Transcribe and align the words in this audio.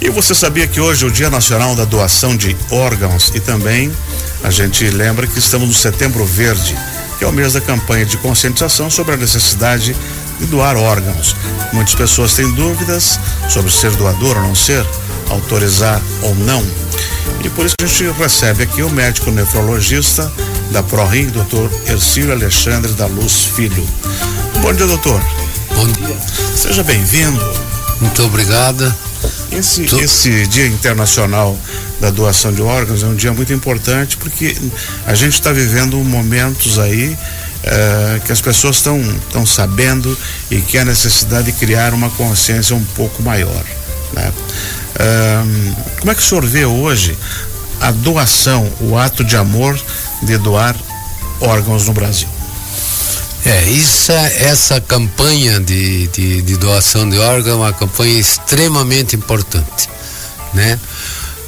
E 0.00 0.08
você 0.08 0.34
sabia 0.34 0.66
que 0.66 0.80
hoje 0.80 1.04
é 1.04 1.08
o 1.08 1.10
Dia 1.10 1.28
Nacional 1.28 1.74
da 1.74 1.84
Doação 1.84 2.34
de 2.34 2.56
Órgãos 2.70 3.30
e 3.34 3.40
também 3.40 3.92
a 4.42 4.50
gente 4.50 4.88
lembra 4.88 5.26
que 5.26 5.38
estamos 5.38 5.68
no 5.68 5.74
Setembro 5.74 6.24
Verde, 6.24 6.74
que 7.18 7.24
é 7.24 7.28
o 7.28 7.32
mês 7.32 7.52
da 7.52 7.60
campanha 7.60 8.06
de 8.06 8.16
conscientização 8.16 8.90
sobre 8.90 9.14
a 9.14 9.16
necessidade 9.18 9.94
de 10.38 10.46
doar 10.46 10.74
órgãos. 10.74 11.36
Muitas 11.74 11.94
pessoas 11.94 12.32
têm 12.32 12.50
dúvidas 12.54 13.20
sobre 13.50 13.70
ser 13.70 13.90
doador 13.92 14.38
ou 14.38 14.42
não 14.42 14.54
ser, 14.54 14.86
autorizar 15.28 16.00
ou 16.22 16.34
não. 16.34 16.64
E 17.44 17.50
por 17.50 17.66
isso 17.66 17.74
a 17.82 17.86
gente 17.86 18.10
recebe 18.18 18.62
aqui 18.62 18.82
o 18.82 18.88
médico 18.88 19.30
nefrologista 19.30 20.32
da 20.70 20.82
ProRim, 20.82 21.26
doutor 21.26 21.70
Ercílio 21.86 22.32
Alexandre 22.32 22.92
da 22.92 23.04
Luz 23.04 23.44
Filho. 23.54 23.86
Bom 24.62 24.72
dia, 24.72 24.86
doutor. 24.86 25.22
Bom 25.74 25.86
dia. 25.92 26.16
Seja 26.56 26.82
bem-vindo. 26.82 27.40
Muito 28.00 28.22
obrigada. 28.24 28.96
Esse, 29.52 29.82
esse 29.96 30.46
Dia 30.46 30.66
Internacional 30.66 31.58
da 32.00 32.10
Doação 32.10 32.52
de 32.52 32.62
Órgãos 32.62 33.02
é 33.02 33.06
um 33.06 33.14
dia 33.14 33.32
muito 33.32 33.52
importante 33.52 34.16
porque 34.16 34.56
a 35.06 35.14
gente 35.14 35.34
está 35.34 35.52
vivendo 35.52 35.96
momentos 35.98 36.78
aí 36.78 37.08
uh, 37.10 38.20
que 38.24 38.32
as 38.32 38.40
pessoas 38.40 38.76
estão 38.76 39.00
estão 39.00 39.44
sabendo 39.44 40.16
e 40.50 40.60
que 40.60 40.78
há 40.78 40.84
necessidade 40.84 41.52
de 41.52 41.58
criar 41.58 41.92
uma 41.92 42.10
consciência 42.10 42.74
um 42.74 42.84
pouco 42.84 43.22
maior. 43.22 43.64
Né? 44.12 44.32
Uh, 44.94 45.76
como 45.98 46.10
é 46.10 46.14
que 46.14 46.22
o 46.22 46.24
senhor 46.24 46.46
vê 46.46 46.64
hoje 46.64 47.16
a 47.80 47.90
doação, 47.90 48.70
o 48.80 48.96
ato 48.96 49.24
de 49.24 49.36
amor 49.36 49.78
de 50.22 50.38
doar 50.38 50.76
órgãos 51.40 51.86
no 51.86 51.92
Brasil? 51.92 52.28
É, 53.44 53.64
isso, 53.70 54.12
essa 54.12 54.80
campanha 54.80 55.58
de, 55.60 56.08
de, 56.08 56.42
de 56.42 56.56
doação 56.56 57.08
de 57.08 57.18
órgãos 57.18 57.54
é 57.54 57.54
uma 57.54 57.72
campanha 57.72 58.18
extremamente 58.18 59.16
importante, 59.16 59.88
né? 60.52 60.78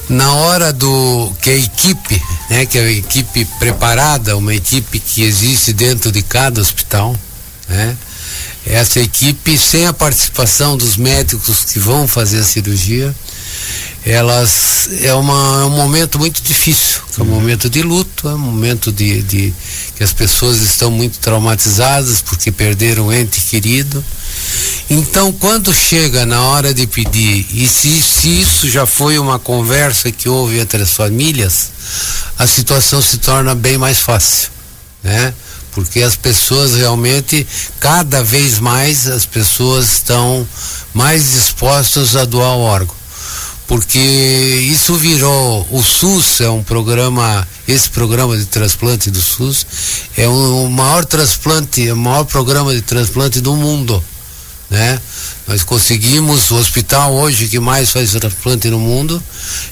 Na 0.08 0.32
hora 0.34 0.72
do 0.72 1.32
que 1.40 1.50
a 1.50 1.56
equipe, 1.56 2.22
né, 2.50 2.66
que 2.66 2.78
é 2.78 2.82
a 2.82 2.90
equipe 2.90 3.44
preparada, 3.58 4.36
uma 4.36 4.54
equipe 4.54 4.98
que 4.98 5.22
existe 5.22 5.72
dentro 5.72 6.10
de 6.10 6.22
cada 6.22 6.60
hospital, 6.60 7.14
né? 7.68 7.96
Essa 8.64 9.00
equipe, 9.00 9.58
sem 9.58 9.86
a 9.86 9.92
participação 9.92 10.76
dos 10.76 10.96
médicos 10.96 11.64
que 11.64 11.78
vão 11.78 12.06
fazer 12.06 12.38
a 12.38 12.44
cirurgia, 12.44 13.14
elas 14.04 14.88
é, 15.00 15.14
uma, 15.14 15.62
é 15.62 15.64
um 15.64 15.70
momento 15.70 16.18
muito 16.18 16.42
difícil, 16.42 17.00
é 17.18 17.22
um 17.22 17.26
momento 17.26 17.70
de 17.70 17.82
luto, 17.82 18.28
é 18.28 18.34
um 18.34 18.38
momento 18.38 18.90
de, 18.90 19.22
de 19.22 19.54
que 19.94 20.02
as 20.02 20.12
pessoas 20.12 20.58
estão 20.60 20.90
muito 20.90 21.18
traumatizadas 21.20 22.20
porque 22.20 22.50
perderam 22.50 23.06
um 23.06 23.12
ente 23.12 23.40
querido. 23.42 24.04
Então, 24.90 25.32
quando 25.32 25.72
chega 25.72 26.26
na 26.26 26.42
hora 26.42 26.74
de 26.74 26.86
pedir, 26.86 27.46
e 27.52 27.68
se, 27.68 28.02
se 28.02 28.40
isso 28.40 28.68
já 28.68 28.86
foi 28.86 29.18
uma 29.18 29.38
conversa 29.38 30.10
que 30.10 30.28
houve 30.28 30.58
entre 30.58 30.82
as 30.82 30.90
famílias, 30.90 31.70
a 32.36 32.46
situação 32.46 33.00
se 33.00 33.18
torna 33.18 33.54
bem 33.54 33.78
mais 33.78 34.00
fácil, 34.00 34.50
né? 35.02 35.32
Porque 35.70 36.02
as 36.02 36.16
pessoas 36.16 36.74
realmente, 36.74 37.46
cada 37.80 38.22
vez 38.22 38.58
mais, 38.58 39.06
as 39.06 39.24
pessoas 39.24 39.92
estão 39.92 40.46
mais 40.92 41.32
dispostas 41.32 42.14
a 42.14 42.24
doar 42.26 42.56
o 42.56 42.60
órgão 42.60 43.01
porque 43.66 43.98
isso 43.98 44.94
virou 44.96 45.66
o 45.70 45.82
SUS 45.82 46.40
é 46.40 46.50
um 46.50 46.62
programa 46.62 47.46
esse 47.66 47.88
programa 47.88 48.36
de 48.36 48.44
transplante 48.46 49.10
do 49.10 49.20
SUS 49.20 49.66
é 50.16 50.28
o 50.28 50.68
maior 50.68 51.04
transplante 51.04 51.90
o 51.90 51.96
maior 51.96 52.24
programa 52.24 52.74
de 52.74 52.82
transplante 52.82 53.40
do 53.40 53.54
mundo 53.54 54.02
né? 54.72 54.98
Nós 55.46 55.62
conseguimos 55.62 56.50
o 56.50 56.56
hospital 56.56 57.12
hoje 57.12 57.46
que 57.46 57.60
mais 57.60 57.90
faz 57.90 58.12
transplante 58.12 58.70
no 58.70 58.78
mundo 58.78 59.22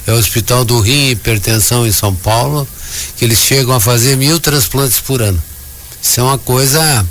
é 0.06 0.12
o 0.12 0.16
hospital 0.16 0.64
do 0.64 0.78
rim 0.80 1.08
e 1.08 1.10
hipertensão 1.12 1.86
em 1.86 1.92
São 1.92 2.14
Paulo 2.14 2.68
que 3.16 3.24
eles 3.24 3.38
chegam 3.38 3.74
a 3.74 3.80
fazer 3.80 4.16
mil 4.16 4.38
transplantes 4.38 5.00
por 5.00 5.22
ano. 5.22 5.42
Isso 6.02 6.20
é 6.20 6.22
uma 6.22 6.38
coisa 6.38 7.06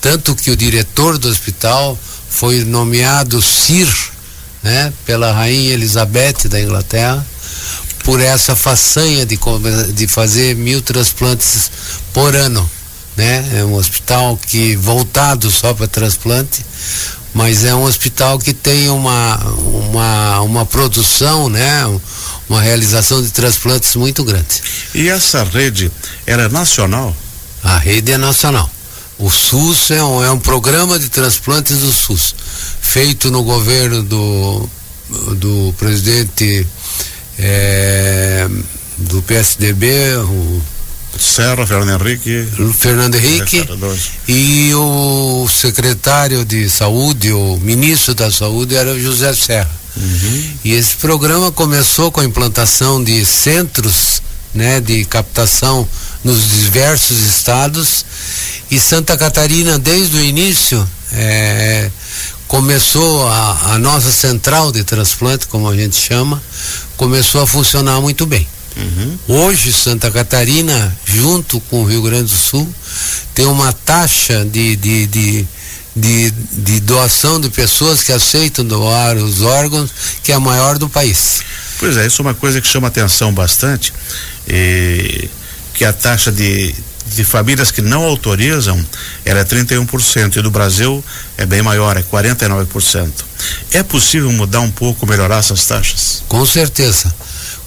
tanto 0.00 0.34
que 0.34 0.50
o 0.50 0.56
diretor 0.56 1.18
do 1.18 1.28
hospital 1.28 1.98
foi 2.28 2.64
nomeado 2.64 3.40
CIR 3.40 4.09
né, 4.62 4.92
pela 5.06 5.32
rainha 5.32 5.72
Elizabeth 5.72 6.48
da 6.48 6.60
Inglaterra, 6.60 7.24
por 8.04 8.20
essa 8.20 8.56
façanha 8.56 9.26
de, 9.26 9.38
de 9.94 10.06
fazer 10.06 10.56
mil 10.56 10.80
transplantes 10.82 11.70
por 12.12 12.34
ano. 12.34 12.68
Né? 13.16 13.58
É 13.58 13.64
um 13.64 13.74
hospital 13.74 14.38
que 14.46 14.76
voltado 14.76 15.50
só 15.50 15.74
para 15.74 15.86
transplante, 15.86 16.64
mas 17.34 17.64
é 17.64 17.74
um 17.74 17.84
hospital 17.84 18.38
que 18.38 18.52
tem 18.52 18.88
uma, 18.88 19.36
uma, 19.36 20.40
uma 20.40 20.66
produção, 20.66 21.48
né? 21.48 21.84
uma 22.48 22.60
realização 22.60 23.22
de 23.22 23.30
transplantes 23.30 23.94
muito 23.94 24.24
grande. 24.24 24.62
E 24.94 25.08
essa 25.08 25.44
rede, 25.44 25.90
ela 26.26 26.44
é 26.44 26.48
nacional? 26.48 27.14
A 27.62 27.76
rede 27.76 28.12
é 28.12 28.18
nacional. 28.18 28.70
O 29.18 29.30
SUS 29.30 29.90
é 29.90 30.02
um, 30.02 30.24
é 30.24 30.30
um 30.30 30.38
programa 30.38 30.98
de 30.98 31.10
transplantes 31.10 31.78
do 31.78 31.92
SUS 31.92 32.34
feito 32.92 33.30
no 33.30 33.44
governo 33.44 34.02
do, 34.02 34.68
do 35.36 35.72
presidente 35.78 36.66
é, 37.38 38.48
do 38.98 39.22
PSDB, 39.22 40.16
o 40.16 40.60
Serra, 41.16 41.64
Fernando 41.64 42.02
Henrique. 42.02 42.48
Fernando 42.76 43.14
Henrique 43.14 43.64
e 44.26 44.72
o 44.74 45.46
secretário 45.48 46.44
de 46.44 46.68
saúde, 46.68 47.32
o 47.32 47.58
ministro 47.58 48.12
da 48.12 48.28
saúde 48.28 48.74
era 48.74 48.90
o 48.92 49.00
José 49.00 49.32
Serra. 49.34 49.70
Uhum. 49.96 50.50
E 50.64 50.72
esse 50.72 50.96
programa 50.96 51.52
começou 51.52 52.10
com 52.10 52.20
a 52.20 52.24
implantação 52.24 53.02
de 53.02 53.24
centros 53.24 54.20
né, 54.52 54.80
de 54.80 55.04
captação 55.04 55.86
nos 56.24 56.62
diversos 56.62 57.18
estados 57.18 58.04
e 58.68 58.80
Santa 58.80 59.16
Catarina 59.16 59.78
desde 59.78 60.16
o 60.16 60.20
início 60.20 60.88
é, 61.12 61.90
começou 62.50 63.28
a, 63.28 63.74
a 63.74 63.78
nossa 63.78 64.10
central 64.10 64.72
de 64.72 64.82
transplante, 64.82 65.46
como 65.46 65.68
a 65.68 65.76
gente 65.76 65.94
chama, 65.94 66.42
começou 66.96 67.42
a 67.42 67.46
funcionar 67.46 68.00
muito 68.00 68.26
bem. 68.26 68.46
Uhum. 68.76 69.18
Hoje, 69.28 69.72
Santa 69.72 70.10
Catarina, 70.10 70.92
junto 71.04 71.60
com 71.60 71.82
o 71.82 71.84
Rio 71.84 72.02
Grande 72.02 72.24
do 72.24 72.36
Sul, 72.36 72.68
tem 73.34 73.46
uma 73.46 73.72
taxa 73.72 74.44
de, 74.44 74.74
de, 74.74 75.06
de, 75.06 75.46
de, 75.94 76.30
de 76.32 76.80
doação 76.80 77.40
de 77.40 77.48
pessoas 77.50 78.02
que 78.02 78.10
aceitam 78.10 78.64
doar 78.64 79.16
os 79.16 79.42
órgãos 79.42 79.88
que 80.24 80.32
é 80.32 80.34
a 80.34 80.40
maior 80.40 80.76
do 80.76 80.88
país. 80.88 81.42
Pois 81.78 81.96
é, 81.96 82.04
isso 82.04 82.20
é 82.20 82.24
uma 82.24 82.34
coisa 82.34 82.60
que 82.60 82.66
chama 82.66 82.88
atenção 82.88 83.32
bastante, 83.32 83.92
que 85.72 85.84
a 85.84 85.92
taxa 85.92 86.32
de, 86.32 86.74
de 87.14 87.24
famílias 87.24 87.70
que 87.70 87.82
não 87.82 88.02
autorizam, 88.04 88.78
ela 89.24 89.40
é 89.40 89.44
31%, 89.44 90.36
e 90.36 90.42
do 90.42 90.50
Brasil 90.50 91.04
é 91.36 91.44
bem 91.44 91.62
maior, 91.62 91.96
é 91.96 92.02
49%. 92.02 93.10
É 93.72 93.82
possível 93.82 94.30
mudar 94.32 94.60
um 94.60 94.70
pouco, 94.70 95.06
melhorar 95.06 95.38
essas 95.38 95.64
taxas? 95.66 96.22
Com 96.28 96.44
certeza. 96.46 97.12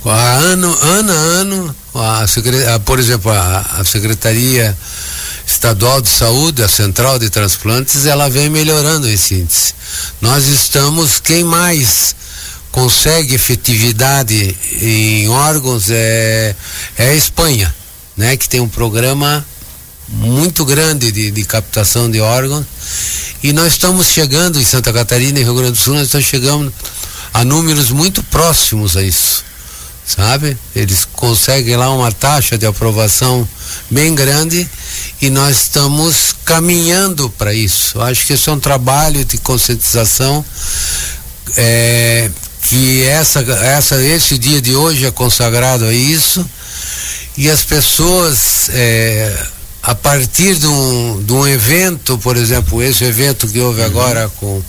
A 0.05 0.31
ano, 0.35 0.77
ano 0.81 1.11
a 1.11 1.15
ano, 1.15 1.75
a, 1.95 2.25
a, 2.75 2.79
por 2.79 2.99
exemplo, 2.99 3.31
a, 3.31 3.59
a 3.79 3.85
Secretaria 3.85 4.77
Estadual 5.45 6.01
de 6.01 6.09
Saúde, 6.09 6.63
a 6.63 6.67
Central 6.67 7.19
de 7.19 7.29
Transplantes, 7.29 8.05
ela 8.05 8.29
vem 8.29 8.49
melhorando 8.49 9.07
esse 9.07 9.35
índice. 9.35 9.73
Nós 10.21 10.47
estamos, 10.47 11.19
quem 11.19 11.43
mais 11.43 12.15
consegue 12.71 13.35
efetividade 13.35 14.57
em 14.81 15.29
órgãos 15.29 15.89
é, 15.89 16.55
é 16.97 17.09
a 17.09 17.13
Espanha 17.13 17.73
né, 18.16 18.38
que 18.38 18.47
tem 18.47 18.59
um 18.59 18.69
programa 18.69 19.46
muito 20.07 20.66
grande 20.66 21.12
de, 21.12 21.31
de 21.31 21.46
captação 21.46 22.09
de 22.09 22.19
órgãos. 22.19 22.66
E 23.41 23.51
nós 23.51 23.74
estamos 23.74 24.07
chegando 24.07 24.59
em 24.59 24.63
Santa 24.63 24.94
Catarina 24.94 25.40
e 25.40 25.44
Rio 25.44 25.56
Grande 25.56 25.72
do 25.74 25.78
Sul, 25.78 25.96
nós 25.96 26.03
estamos 26.06 26.28
chegando 26.28 26.73
a 27.34 27.44
números 27.44 27.90
muito 27.90 28.22
próximos 28.23 28.96
a 28.96 29.03
isso. 29.03 29.43
Sabe? 30.05 30.58
Eles 30.76 31.05
conseguem 31.05 31.78
lá 31.78 31.90
uma 31.90 32.11
taxa 32.11 32.58
de 32.58 32.66
aprovação 32.66 33.47
bem 33.90 34.14
grande 34.14 34.70
e 35.22 35.29
nós 35.29 35.61
estamos 35.61 36.35
caminhando 36.43 37.29
para 37.29 37.53
isso. 37.53 37.99
Acho 38.02 38.26
que 38.26 38.34
esse 38.34 38.49
é 38.49 38.52
um 38.52 38.59
trabalho 38.59 39.23
de 39.23 39.37
conscientização 39.37 40.43
é, 41.55 42.29
que 42.64 43.03
essa, 43.03 43.40
essa, 43.40 44.02
esse 44.03 44.37
dia 44.37 44.61
de 44.61 44.76
hoje 44.76 45.05
é 45.05 45.11
consagrado 45.11 45.85
a 45.85 45.93
isso 45.93 46.46
e 47.38 47.50
as 47.50 47.64
pessoas 47.64 48.70
é, 48.70 49.35
a 49.82 49.94
partir 49.96 50.56
de 50.56 50.68
um, 50.68 51.24
de 51.24 51.34
um 51.34 51.47
evento, 51.47 52.18
por 52.20 52.38
exemplo, 52.38 52.82
esse 52.82 53.03
evento 53.03 53.47
que 53.47 53.59
houve 53.59 53.82
uhum. 53.82 53.88
agora 53.88 54.32
com, 54.40 54.62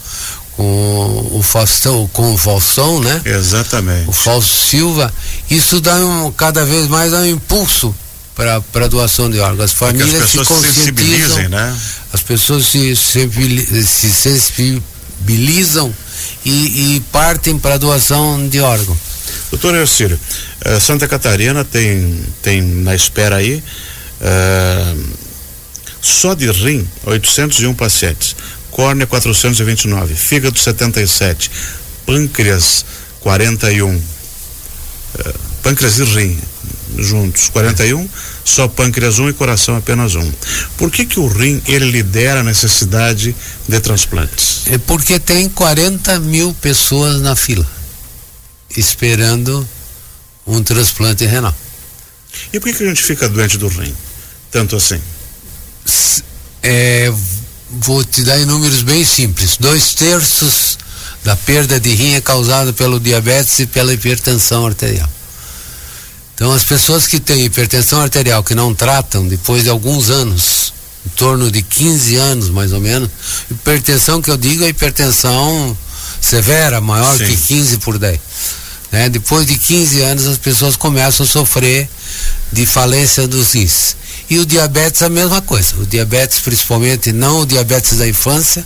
com 0.57 1.31
o 1.33 1.43
Faustão, 1.43 2.09
com 2.13 2.35
o 2.35 2.39
Faustão, 2.39 3.01
né? 3.01 3.23
Exatamente. 3.25 4.09
O 4.09 4.13
Fausto 4.13 4.67
Silva, 4.67 5.13
isso 5.51 5.81
dá 5.81 5.95
um, 5.97 6.33
cada 6.33 6.65
vez 6.65 6.89
mais 6.89 7.13
um 7.13 7.25
impulso 7.25 7.95
para 8.35 8.57
a 8.57 8.89
doação 8.89 9.31
de 9.31 9.39
órgãos. 9.39 9.71
As 9.71 9.73
famílias 9.73 10.23
as 10.23 10.31
se 10.31 10.39
conscientizam, 10.39 11.43
se 11.43 11.49
né? 11.49 11.77
as 12.13 12.23
pessoas 12.23 12.67
se, 12.67 12.97
se 12.97 14.13
sensibilizam 14.13 15.95
e, 16.45 16.97
e 16.97 17.01
partem 17.13 17.59
para 17.59 17.79
doação 17.79 18.49
de 18.49 18.61
órgão. 18.61 18.97
Doutor 19.55 19.77
Ercílio, 19.77 20.19
uh, 20.67 20.81
Santa 20.81 21.07
Catarina 21.07 21.65
tem, 21.65 22.25
tem 22.43 22.61
na 22.61 22.93
espera 22.93 23.37
aí 23.37 23.63
uh, 24.21 25.05
só 26.03 26.35
de 26.35 26.51
rim 26.51 26.85
801 27.07 27.73
pacientes, 27.75 28.35
córnea 28.73 29.07
429, 29.07 30.13
fígado 30.17 30.59
77, 30.59 31.53
pâncreas 32.05 32.85
41, 33.21 33.95
uh, 33.95 34.03
pâncreas 35.63 36.01
e 36.01 36.05
rim 36.05 36.37
juntos 36.99 37.49
41, 37.51 38.09
só 38.45 38.67
pâncreas 38.67 39.21
1 39.21 39.29
e 39.29 39.33
coração 39.35 39.77
apenas 39.77 40.17
um. 40.17 40.33
Por 40.77 40.91
que 40.91 41.07
que 41.07 41.21
o 41.21 41.29
rim 41.29 41.63
ele 41.69 41.93
lidera 41.93 42.41
a 42.41 42.43
necessidade 42.43 43.37
de 43.69 43.81
transplantes? 43.81 44.63
É 44.67 44.79
porque 44.79 45.21
tem 45.21 45.49
40 45.49 46.19
mil 46.19 46.53
pessoas 46.55 47.21
na 47.21 47.37
fila 47.37 47.74
esperando 48.77 49.67
um 50.47 50.63
transplante 50.63 51.25
renal. 51.25 51.55
E 52.53 52.61
por 52.61 52.69
que, 52.69 52.79
que 52.79 52.85
a 52.85 52.89
gente 52.89 53.03
fica 53.03 53.29
doente 53.29 53.59
do 53.59 53.69
rim? 53.69 53.95
Tanto 54.51 54.77
assim? 54.77 55.01
É, 56.63 57.13
vou 57.71 58.05
te 58.05 58.23
dar 58.23 58.39
em 58.41 58.47
números 58.47 58.83
bem 58.83 59.05
simples. 59.05 59.57
Dois 59.59 59.95
terços 59.95 60.79
da 61.23 61.37
perda 61.37 61.81
de 61.81 61.95
rim 61.95 62.15
é 62.15 62.21
causada 62.21 62.73
pelo 62.73 63.01
diabetes 63.01 63.59
e 63.61 63.67
pela 63.67 63.93
hipertensão 63.93 64.67
arterial. 64.67 65.09
Então, 66.35 66.53
as 66.53 66.65
pessoas 66.65 67.07
que 67.07 67.21
têm 67.21 67.45
hipertensão 67.45 68.01
arterial 68.01 68.43
que 68.43 68.55
não 68.55 68.75
tratam, 68.75 69.27
depois 69.27 69.63
de 69.63 69.69
alguns 69.69 70.11
anos, 70.11 70.73
em 71.07 71.11
torno 71.11 71.51
de 71.51 71.63
15 71.63 72.17
anos 72.17 72.51
mais 72.51 72.73
ou 72.73 72.81
menos, 72.81 73.09
hipertensão 73.51 74.21
que 74.21 74.31
eu 74.31 74.37
digo 74.37 74.65
é 74.65 74.69
hipertensão 74.69 75.77
severa, 76.25 76.81
maior 76.81 77.17
Sim. 77.17 77.27
que 77.27 77.37
15 77.37 77.79
por 77.79 77.99
10. 77.99 78.19
Né? 78.91 79.09
Depois 79.09 79.47
de 79.47 79.59
15 79.59 80.01
anos, 80.03 80.27
as 80.27 80.39
pessoas 80.39 80.77
começam 80.77 81.25
a 81.25 81.29
sofrer 81.29 81.89
de 82.53 82.65
falência 82.65 83.29
dos 83.29 83.53
rins. 83.53 83.97
E 84.31 84.39
o 84.39 84.47
diabetes 84.47 85.03
é 85.03 85.07
a 85.07 85.11
mesma 85.11 85.43
coisa. 85.43 85.77
O 85.77 85.85
diabetes, 85.85 86.39
principalmente, 86.39 87.13
não 87.13 87.41
o 87.41 87.47
diabetes 87.47 87.99
da 87.99 88.09
infância, 88.09 88.65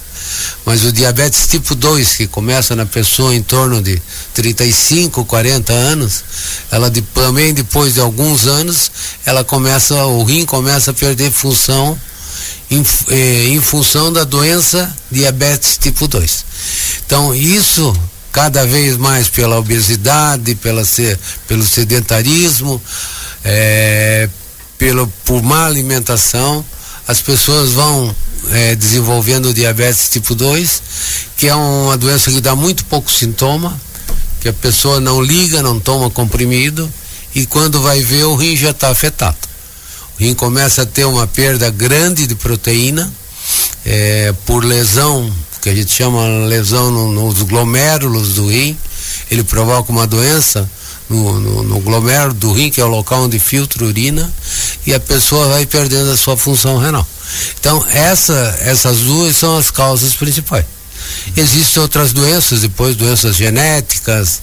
mas 0.65 0.85
o 0.85 0.93
diabetes 0.93 1.49
tipo 1.49 1.75
2, 1.75 2.17
que 2.17 2.27
começa 2.29 2.77
na 2.77 2.87
pessoa 2.87 3.35
em 3.35 3.43
torno 3.43 3.83
de 3.83 4.01
35, 4.35 5.25
40 5.25 5.73
anos, 5.73 6.23
ela 6.71 6.89
de, 6.89 7.03
também 7.03 7.53
depois 7.53 7.95
de 7.95 8.01
alguns 8.01 8.47
anos, 8.47 8.91
ela 9.27 9.43
começa, 9.43 10.05
o 10.07 10.23
rim 10.23 10.45
começa 10.45 10.93
a 10.93 10.95
perder 10.95 11.33
função 11.33 11.99
em, 12.71 12.85
eh, 13.09 13.49
em 13.49 13.61
função 13.61 14.13
da 14.13 14.25
doença 14.25 14.95
diabetes 15.11 15.79
tipo 15.79 16.07
2. 16.07 16.45
Então, 17.07 17.35
isso 17.35 17.95
cada 18.31 18.67
vez 18.67 18.97
mais 18.97 19.29
pela 19.29 19.59
obesidade, 19.59 20.55
pela, 20.55 20.83
pelo 21.47 21.65
sedentarismo, 21.65 22.81
é, 23.45 24.29
pelo, 24.77 25.07
por 25.25 25.43
má 25.43 25.67
alimentação, 25.67 26.65
as 27.07 27.21
pessoas 27.21 27.73
vão 27.73 28.15
é, 28.51 28.75
desenvolvendo 28.77 29.55
diabetes 29.55 30.11
tipo 30.11 30.35
2, 30.35 30.83
que 31.37 31.49
é 31.49 31.55
uma 31.55 31.97
doença 31.97 32.31
que 32.31 32.41
dá 32.41 32.55
muito 32.55 32.85
pouco 32.85 33.11
sintoma, 33.11 33.81
que 34.41 34.49
a 34.49 34.53
pessoa 34.53 35.01
não 35.01 35.21
liga, 35.21 35.63
não 35.63 35.81
toma 35.81 36.11
comprimido, 36.11 36.93
e 37.35 37.47
quando 37.47 37.81
vai 37.81 38.03
ver 38.03 38.25
o 38.25 38.37
rim 38.37 38.57
já 38.57 38.71
está 38.71 38.91
afetado. 38.91 39.48
Rim 40.19 40.35
começa 40.35 40.83
a 40.83 40.87
ter 40.87 41.05
uma 41.05 41.27
perda 41.27 41.71
grande 41.71 42.27
de 42.27 42.35
proteína 42.35 43.13
é, 43.85 44.35
por 44.45 44.65
lesão, 44.65 45.33
que 45.63 45.69
a 45.69 45.75
gente 45.75 45.93
chama 45.93 46.47
lesão 46.47 46.91
no, 46.91 47.13
nos 47.13 47.43
glomérulos 47.43 48.35
do 48.35 48.49
rim, 48.49 48.77
ele 49.31 49.45
provoca 49.45 49.93
uma 49.93 50.07
doença 50.07 50.69
no, 51.09 51.41
no, 51.41 51.63
no 51.63 51.81
glomérulo 51.81 52.35
do 52.35 52.53
rim, 52.53 52.71
que 52.71 52.81
é 52.81 52.85
o 52.85 52.89
local 52.89 53.25
onde 53.25 53.39
filtra 53.39 53.85
urina, 53.85 54.31
e 54.87 54.93
a 54.93 55.01
pessoa 55.01 55.49
vai 55.49 55.65
perdendo 55.65 56.11
a 56.11 56.17
sua 56.17 56.37
função 56.37 56.79
renal. 56.79 57.07
Então, 57.59 57.85
essa, 57.93 58.59
essas 58.61 58.99
duas 59.01 59.37
são 59.37 59.57
as 59.57 59.71
causas 59.71 60.15
principais. 60.15 60.65
Existem 61.37 61.83
outras 61.83 62.13
doenças, 62.13 62.63
depois 62.63 62.97
doenças 62.97 63.37
genéticas, 63.37 64.41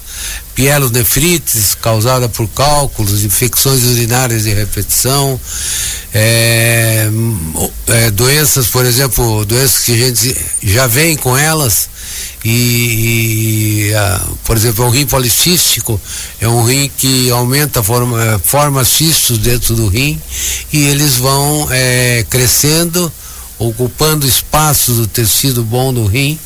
pielonefrites 0.53 1.75
causada 1.75 2.29
por 2.29 2.47
cálculos, 2.47 3.23
infecções 3.23 3.83
urinárias 3.83 4.43
de 4.43 4.53
repetição, 4.53 5.39
é, 6.13 7.09
é, 7.87 8.11
doenças, 8.11 8.67
por 8.67 8.85
exemplo, 8.85 9.45
doenças 9.45 9.83
que 9.83 9.93
a 9.93 9.97
gente 9.97 10.35
já 10.63 10.87
vem 10.87 11.17
com 11.17 11.37
elas, 11.37 11.89
e, 12.45 13.89
e 13.89 13.93
a, 13.95 14.21
por 14.45 14.55
exemplo, 14.55 14.85
o 14.85 14.89
rim 14.89 15.05
policístico 15.05 15.99
é 16.39 16.47
um 16.47 16.63
rim 16.63 16.89
que 16.95 17.29
aumenta, 17.31 17.81
forma, 17.81 18.39
forma 18.43 18.85
cistos 18.85 19.39
dentro 19.39 19.75
do 19.75 19.87
rim 19.87 20.21
e 20.71 20.83
eles 20.83 21.15
vão 21.17 21.67
é, 21.71 22.23
crescendo, 22.29 23.11
ocupando 23.57 24.27
espaço 24.27 24.91
do 24.93 25.07
tecido 25.07 25.63
bom 25.63 25.91
do 25.91 26.05
rim 26.05 26.39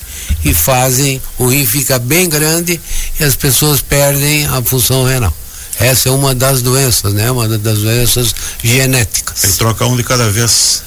e 0.44 0.54
fazem, 0.54 1.22
o 1.38 1.48
rim 1.48 1.66
fica 1.66 2.00
bem 2.00 2.30
grande 2.30 2.80
e 3.20 3.24
as 3.24 3.36
pessoas 3.36 3.82
perdem 3.82 4.46
a 4.48 4.62
função 4.62 5.04
renal. 5.06 5.34
Essa 5.80 6.10
é 6.10 6.12
uma 6.12 6.36
das 6.36 6.62
doenças, 6.62 7.14
né? 7.14 7.32
Uma 7.32 7.48
das 7.48 7.80
doenças 7.80 8.36
genéticas. 8.62 9.44
Ele 9.46 9.54
troca 9.54 9.86
um 9.86 9.96
de 9.96 10.04
cada 10.04 10.30
vez. 10.30 10.84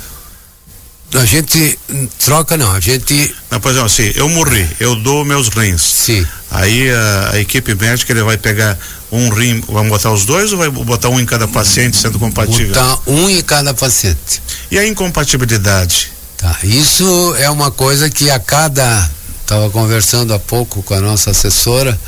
A 1.15 1.25
gente 1.25 1.79
troca 2.19 2.57
não, 2.57 2.73
a 2.73 2.81
gente. 2.81 3.35
Não, 3.51 3.61
por 3.61 3.71
exemplo, 3.71 3.87
assim, 3.87 4.13
eu 4.15 4.29
morri, 4.29 4.67
eu 4.81 4.97
dou 4.97 5.25
meus 5.25 5.49
rins. 5.49 5.83
Sim. 5.83 6.27
Aí 6.51 6.91
a, 6.91 7.31
a, 7.33 7.41
equipe 7.41 7.75
médica 7.75 8.13
ele 8.13 8.23
vai 8.23 8.39
pegar 8.39 8.79
um 9.11 9.29
rim, 9.29 9.63
vamos 9.69 9.91
botar 9.91 10.11
os 10.11 10.25
dois 10.25 10.53
ou 10.53 10.59
vai 10.59 10.71
botar 10.71 11.11
um 11.11 11.21
em 11.21 11.27
cada 11.27 11.47
paciente 11.47 11.97
sendo 11.97 12.19
compatível? 12.19 12.69
Botar 12.69 12.99
um 13.07 13.29
em 13.29 13.43
cada 13.43 13.75
paciente. 13.75 14.43
E 14.71 14.79
a 14.79 14.87
incompatibilidade? 14.87 16.11
Tá, 16.39 16.59
isso 16.63 17.35
é 17.39 17.49
uma 17.51 17.71
coisa 17.71 18.09
que 18.11 18.31
a 18.31 18.39
cada. 18.39 19.11
Estava 19.53 19.69
conversando 19.69 20.33
há 20.33 20.39
pouco 20.39 20.83
com 20.83 20.95
a 20.95 21.01
nossa 21.03 21.31
assessora 21.31 22.01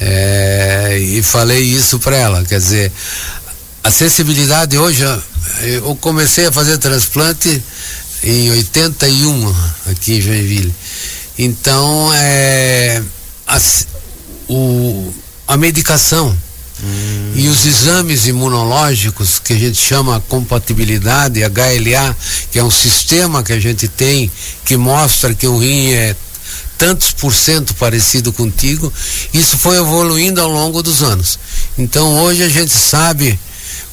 é, 0.00 0.96
e 0.96 1.20
falei 1.24 1.60
isso 1.60 1.98
para 1.98 2.16
ela. 2.16 2.44
Quer 2.44 2.60
dizer, 2.60 2.92
a 3.82 3.90
sensibilidade 3.90 4.78
hoje, 4.78 5.02
eu 5.60 5.96
comecei 5.96 6.46
a 6.46 6.52
fazer 6.52 6.78
transplante 6.78 7.60
em 8.22 8.52
81 8.52 9.56
aqui 9.90 10.18
em 10.18 10.20
Joinville. 10.20 10.72
Então, 11.36 12.12
é, 12.14 13.02
a, 13.44 13.60
o, 14.48 15.12
a 15.48 15.56
medicação 15.56 16.28
hum. 16.80 17.32
e 17.34 17.48
os 17.48 17.66
exames 17.66 18.28
imunológicos 18.28 19.40
que 19.40 19.52
a 19.52 19.58
gente 19.58 19.78
chama 19.80 20.22
compatibilidade, 20.28 21.40
HLA, 21.42 22.16
que 22.52 22.60
é 22.60 22.62
um 22.62 22.70
sistema 22.70 23.42
que 23.42 23.52
a 23.52 23.58
gente 23.58 23.88
tem 23.88 24.30
que 24.64 24.76
mostra 24.76 25.34
que 25.34 25.48
o 25.48 25.58
rim 25.58 25.90
é 25.90 26.14
tantos 26.78 27.10
por 27.10 27.34
cento 27.34 27.74
parecido 27.74 28.32
contigo, 28.32 28.92
isso 29.34 29.58
foi 29.58 29.76
evoluindo 29.76 30.40
ao 30.40 30.48
longo 30.48 30.82
dos 30.82 31.02
anos. 31.02 31.38
Então 31.76 32.22
hoje 32.22 32.42
a 32.42 32.48
gente 32.48 32.72
sabe 32.72 33.38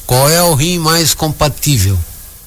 qual 0.06 0.30
é 0.30 0.42
o 0.42 0.54
rim 0.54 0.78
mais 0.78 1.12
compatível 1.12 1.98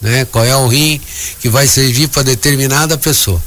né? 0.02 0.26
Qual 0.26 0.46
é 0.46 0.56
o 0.56 0.68
rim 0.68 1.00
que 1.40 1.50
vai 1.50 1.68
servir 1.68 2.08
para 2.08 2.24
determinada 2.24 2.98
pessoa. 2.98 3.42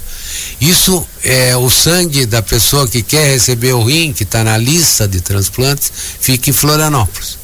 Isso 0.60 1.06
é 1.22 1.56
o 1.56 1.68
sangue 1.68 2.24
da 2.24 2.42
pessoa 2.42 2.88
que 2.88 3.02
quer 3.02 3.28
receber 3.28 3.72
o 3.72 3.84
rim, 3.84 4.12
que 4.12 4.22
está 4.22 4.42
na 4.42 4.56
lista 4.56 5.06
de 5.06 5.20
transplantes, 5.20 5.92
fica 6.20 6.50
em 6.50 6.52
Florianópolis. 6.52 7.38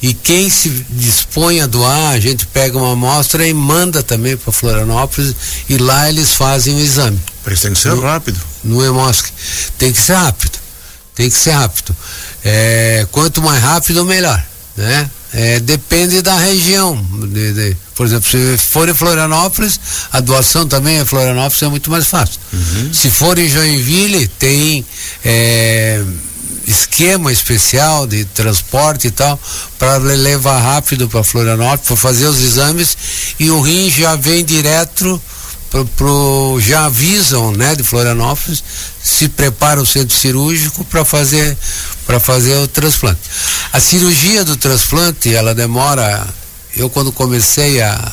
E 0.00 0.12
quem 0.12 0.50
se 0.50 0.68
dispõe 0.90 1.60
a 1.60 1.66
doar, 1.66 2.12
a 2.12 2.20
gente 2.20 2.46
pega 2.46 2.76
uma 2.76 2.92
amostra 2.92 3.46
e 3.46 3.54
manda 3.54 4.02
também 4.02 4.36
para 4.36 4.52
Florianópolis 4.52 5.34
e 5.68 5.78
lá 5.78 6.08
eles 6.08 6.32
fazem 6.32 6.74
o 6.74 6.80
exame. 6.80 7.20
Mas 7.46 7.60
tem 7.60 7.72
que 7.72 7.78
ser 7.78 7.90
no, 7.90 8.02
No 8.64 8.84
Hemosc. 8.84 9.26
Tem 9.78 9.92
que 9.92 10.00
ser 10.00 10.14
rápido. 10.14 10.58
Tem 11.14 11.28
que 11.28 11.36
ser 11.36 11.52
rápido. 11.52 11.94
É, 12.44 13.06
quanto 13.10 13.42
mais 13.42 13.62
rápido, 13.62 14.04
melhor. 14.04 14.42
Né? 14.76 15.10
É, 15.32 15.60
depende 15.60 16.22
da 16.22 16.36
região. 16.36 16.96
De, 17.28 17.52
de, 17.52 17.76
por 17.94 18.06
exemplo, 18.06 18.28
se 18.30 18.58
for 18.58 18.88
em 18.88 18.94
Florianópolis, 18.94 19.78
a 20.12 20.20
doação 20.20 20.66
também 20.66 20.98
em 20.98 21.04
Florianópolis 21.04 21.62
é 21.62 21.68
muito 21.68 21.90
mais 21.90 22.06
fácil. 22.06 22.38
Uhum. 22.52 22.92
Se 22.92 23.10
for 23.10 23.38
em 23.38 23.48
Joinville, 23.48 24.28
tem 24.28 24.84
é, 25.24 26.02
esquema 26.66 27.32
especial 27.32 28.06
de 28.06 28.24
transporte 28.26 29.08
e 29.08 29.10
tal, 29.10 29.38
para 29.78 29.96
levar 29.98 30.58
rápido 30.58 31.08
para 31.08 31.24
Florianópolis, 31.24 31.86
para 31.86 31.96
fazer 31.96 32.26
os 32.26 32.40
exames, 32.40 32.96
e 33.38 33.50
o 33.50 33.60
rim 33.60 33.90
já 33.90 34.16
vem 34.16 34.44
direto 34.44 35.20
pro, 35.72 35.86
pro, 35.86 36.60
já 36.60 36.84
avisam, 36.84 37.52
né, 37.52 37.74
de 37.74 37.82
Florianópolis, 37.82 38.62
se 39.02 39.26
prepara 39.26 39.80
o 39.80 39.86
centro 39.86 40.14
cirúrgico 40.14 40.84
para 40.84 41.02
fazer 41.04 41.56
para 42.06 42.20
fazer 42.20 42.56
o 42.58 42.68
transplante. 42.68 43.20
A 43.72 43.80
cirurgia 43.80 44.44
do 44.44 44.56
transplante, 44.56 45.32
ela 45.32 45.54
demora, 45.54 46.26
eu 46.76 46.90
quando 46.90 47.12
comecei 47.12 47.80
a, 47.80 48.12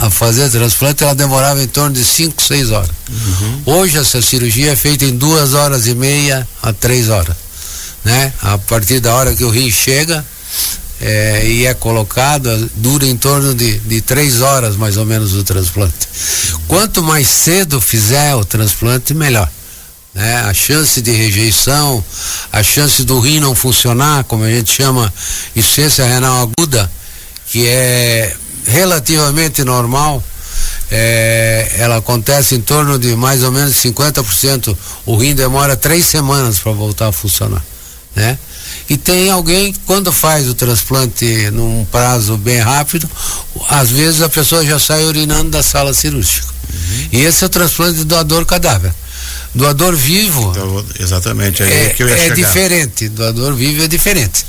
a 0.00 0.10
fazer 0.10 0.48
transplante, 0.48 1.02
ela 1.02 1.14
demorava 1.14 1.62
em 1.62 1.66
torno 1.66 1.92
de 1.92 2.04
5, 2.04 2.40
6 2.40 2.70
horas. 2.70 2.90
Uhum. 3.10 3.62
Hoje 3.66 3.98
essa 3.98 4.22
cirurgia 4.22 4.72
é 4.72 4.76
feita 4.76 5.04
em 5.04 5.16
duas 5.16 5.54
horas 5.54 5.86
e 5.86 5.94
meia 5.94 6.48
a 6.62 6.72
três 6.72 7.10
horas. 7.10 7.36
Né? 8.04 8.32
A 8.40 8.56
partir 8.56 9.00
da 9.00 9.12
hora 9.12 9.34
que 9.34 9.44
o 9.44 9.50
rim 9.50 9.70
chega 9.70 10.24
é, 11.00 11.46
e 11.46 11.66
é 11.66 11.74
colocado, 11.74 12.70
dura 12.76 13.06
em 13.06 13.16
torno 13.16 13.54
de, 13.54 13.78
de 13.80 14.00
três 14.00 14.40
horas 14.40 14.76
mais 14.76 14.96
ou 14.96 15.04
menos 15.04 15.34
o 15.34 15.44
transplante. 15.44 15.94
Quanto 16.66 17.02
mais 17.02 17.28
cedo 17.28 17.80
fizer 17.80 18.34
o 18.34 18.44
transplante, 18.44 19.14
melhor. 19.14 19.50
Né? 20.14 20.36
A 20.36 20.54
chance 20.54 21.02
de 21.02 21.10
rejeição, 21.10 22.02
a 22.50 22.62
chance 22.62 23.04
do 23.04 23.20
rim 23.20 23.38
não 23.38 23.54
funcionar, 23.54 24.24
como 24.24 24.44
a 24.44 24.50
gente 24.50 24.72
chama 24.72 25.12
insuficiência 25.54 26.06
renal 26.06 26.50
aguda, 26.58 26.90
que 27.48 27.66
é 27.66 28.34
relativamente 28.66 29.62
normal, 29.62 30.24
é, 30.90 31.74
ela 31.78 31.96
acontece 31.96 32.54
em 32.54 32.60
torno 32.60 32.98
de 32.98 33.14
mais 33.14 33.42
ou 33.42 33.52
menos 33.52 33.74
50%. 33.74 34.76
O 35.04 35.16
rim 35.16 35.34
demora 35.34 35.76
três 35.76 36.06
semanas 36.06 36.58
para 36.58 36.72
voltar 36.72 37.08
a 37.08 37.12
funcionar, 37.12 37.62
né? 38.14 38.38
E 38.88 38.96
tem 38.96 39.30
alguém 39.30 39.74
quando 39.84 40.12
faz 40.12 40.48
o 40.48 40.54
transplante 40.54 41.50
num 41.50 41.84
prazo 41.90 42.36
bem 42.36 42.58
rápido, 42.58 43.10
às 43.68 43.90
vezes 43.90 44.22
a 44.22 44.28
pessoa 44.28 44.64
já 44.64 44.78
sai 44.78 45.04
urinando 45.04 45.50
da 45.50 45.62
sala 45.62 45.92
cirúrgica. 45.92 46.46
Uhum. 46.72 47.08
E 47.12 47.20
esse 47.24 47.42
é 47.42 47.46
o 47.46 47.50
transplante 47.50 47.98
de 47.98 48.04
doador 48.04 48.46
cadáver. 48.46 48.92
Doador 49.54 49.96
vivo. 49.96 50.50
Então, 50.50 50.84
exatamente, 51.00 51.62
é, 51.62 51.90
que 51.90 52.02
eu 52.02 52.08
ia 52.08 52.14
é 52.14 52.18
chegar. 52.18 52.34
diferente. 52.34 53.08
Doador 53.08 53.54
vivo 53.54 53.82
é 53.82 53.88
diferente. 53.88 54.44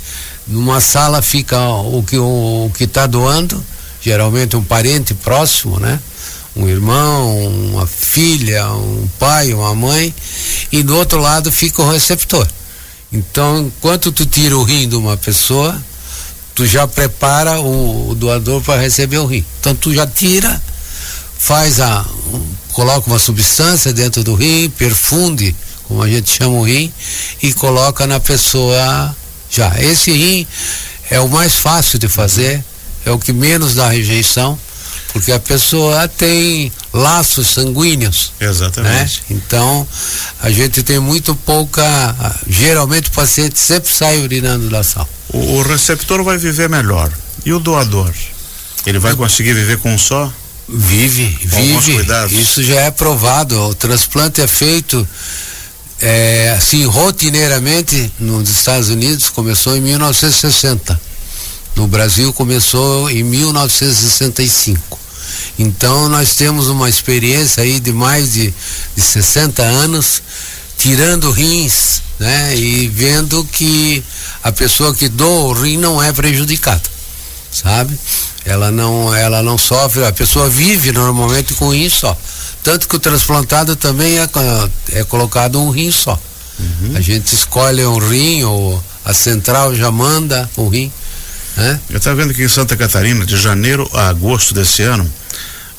Numa 0.46 0.80
sala 0.82 1.22
fica 1.22 1.60
o 1.60 2.04
que 2.04 2.18
o, 2.18 2.66
o 2.66 2.72
que 2.76 2.84
está 2.84 3.08
doando, 3.08 3.64
geralmente 4.02 4.56
um 4.56 4.64
parente 4.64 5.14
próximo, 5.14 5.80
né? 5.80 6.00
Um 6.56 6.68
irmão, 6.68 7.38
uma 7.48 7.88
filha, 7.88 8.68
um 8.72 9.08
pai, 9.20 9.54
uma 9.54 9.74
mãe, 9.76 10.14
e 10.72 10.84
do 10.84 10.96
outro 10.96 11.20
lado 11.20 11.52
fica 11.52 11.82
o 11.82 11.92
receptor. 11.92 12.48
Então, 13.12 13.68
enquanto 13.68 14.12
tu 14.12 14.26
tira 14.26 14.58
o 14.58 14.64
rim 14.64 14.90
de 14.90 14.96
uma 14.96 15.16
pessoa, 15.16 15.82
tu 16.58 16.66
já 16.66 16.88
prepara 16.88 17.60
o, 17.60 18.10
o 18.10 18.16
doador 18.16 18.64
para 18.64 18.82
receber 18.82 19.20
o 19.20 19.28
rim. 19.28 19.46
Então 19.60 19.76
tu 19.76 19.94
já 19.94 20.08
tira, 20.08 20.60
faz 21.38 21.80
a 21.80 22.04
coloca 22.74 23.08
uma 23.08 23.20
substância 23.20 23.94
dentro 23.94 24.24
do 24.24 24.34
rim, 24.34 24.68
perfunde, 24.72 25.56
como 25.84 26.02
a 26.02 26.10
gente 26.10 26.30
chama 26.32 26.58
o 26.58 26.64
rim, 26.64 26.92
e 27.44 27.54
coloca 27.54 28.08
na 28.08 28.20
pessoa 28.20 29.16
já. 29.52 29.80
Esse 29.80 30.12
rim 30.12 30.48
é 31.12 31.20
o 31.20 31.30
mais 31.30 31.54
fácil 31.54 32.00
de 32.00 32.08
fazer, 32.08 32.64
é 33.06 33.12
o 33.12 33.20
que 33.20 33.32
menos 33.32 33.76
dá 33.76 33.88
rejeição, 33.88 34.58
porque 35.14 35.32
a 35.32 35.40
pessoa 35.40 36.08
tem 36.08 36.72
laços 36.98 37.48
sanguíneos. 37.48 38.34
Exatamente. 38.40 39.24
Né? 39.30 39.38
Então, 39.38 39.88
a 40.42 40.50
gente 40.50 40.84
tem 40.84 41.00
muito 41.00 41.36
pouca. 41.36 41.84
Geralmente 42.48 43.10
o 43.10 43.12
paciente 43.12 43.60
sempre 43.60 43.94
sai 43.94 44.20
urinando 44.20 44.70
da 44.70 44.84
sala. 44.84 45.08
O, 45.30 45.58
o 45.58 45.62
receptor 45.62 46.24
vai 46.24 46.38
viver 46.38 46.68
melhor. 46.68 47.12
E 47.46 47.54
o 47.54 47.60
doador? 47.60 48.12
Ele 48.86 49.00
vai 49.00 49.16
conseguir 49.16 49.54
viver 49.54 49.78
com 49.78 49.94
um 49.94 49.98
só? 49.98 50.32
Vive, 50.68 51.26
vive. 51.44 51.98
Isso 52.42 52.62
já 52.64 52.82
é 52.82 52.92
provado. 52.92 53.58
O 53.70 53.76
transplante 53.76 54.42
é 54.42 54.48
feito 54.48 55.08
é, 56.02 56.54
assim 56.58 56.86
rotineiramente 56.86 58.12
nos 58.20 58.50
Estados 58.50 58.90
Unidos 58.90 59.30
começou 59.30 59.76
em 59.76 59.82
1960 59.82 61.00
no 61.76 61.88
Brasil 61.88 62.32
começou 62.34 63.10
em 63.10 63.24
1965 63.24 65.00
então 65.58 66.10
nós 66.10 66.36
temos 66.36 66.68
uma 66.68 66.90
experiência 66.90 67.64
aí 67.64 67.80
de 67.80 67.92
mais 67.92 68.34
de, 68.34 68.54
de 68.96 69.02
60 69.02 69.62
anos 69.64 70.22
tirando 70.78 71.32
rins 71.32 72.02
né 72.20 72.56
e 72.56 72.88
vendo 72.88 73.44
que 73.46 74.04
a 74.44 74.52
pessoa 74.52 74.94
que 74.94 75.10
doa 75.10 75.50
o 75.50 75.54
rim 75.54 75.78
não 75.78 76.02
é 76.02 76.12
prejudicada 76.12 76.84
sabe 77.52 77.98
ela 78.46 78.72
não 78.72 79.14
ela 79.14 79.42
não 79.42 79.58
sofre 79.58 80.06
a 80.06 80.12
pessoa 80.12 80.50
vive 80.50 80.92
normalmente 80.92 81.54
com 81.54 81.68
um 81.68 81.74
rim 81.74 81.90
só 81.90 82.18
tanto 82.68 82.86
que 82.90 82.98
o 82.98 83.00
transplantado 83.00 83.78
também 83.78 84.20
é, 84.20 84.28
é 84.92 85.04
colocado 85.06 85.58
um 85.58 85.70
rim 85.70 85.90
só. 85.90 86.20
Uhum. 86.60 86.98
A 86.98 87.00
gente 87.00 87.34
escolhe 87.34 87.86
um 87.86 87.98
rim 87.98 88.44
ou 88.44 88.84
a 89.06 89.14
central 89.14 89.74
já 89.74 89.90
manda 89.90 90.50
o 90.58 90.68
rim. 90.68 90.92
Eu 91.90 91.98
estava 91.98 92.16
vendo 92.16 92.34
que 92.34 92.44
em 92.44 92.48
Santa 92.48 92.78
Catarina, 92.78 93.26
de 93.26 93.38
janeiro 93.38 93.90
a 93.94 94.10
agosto 94.10 94.54
desse 94.54 94.84
ano, 94.84 95.10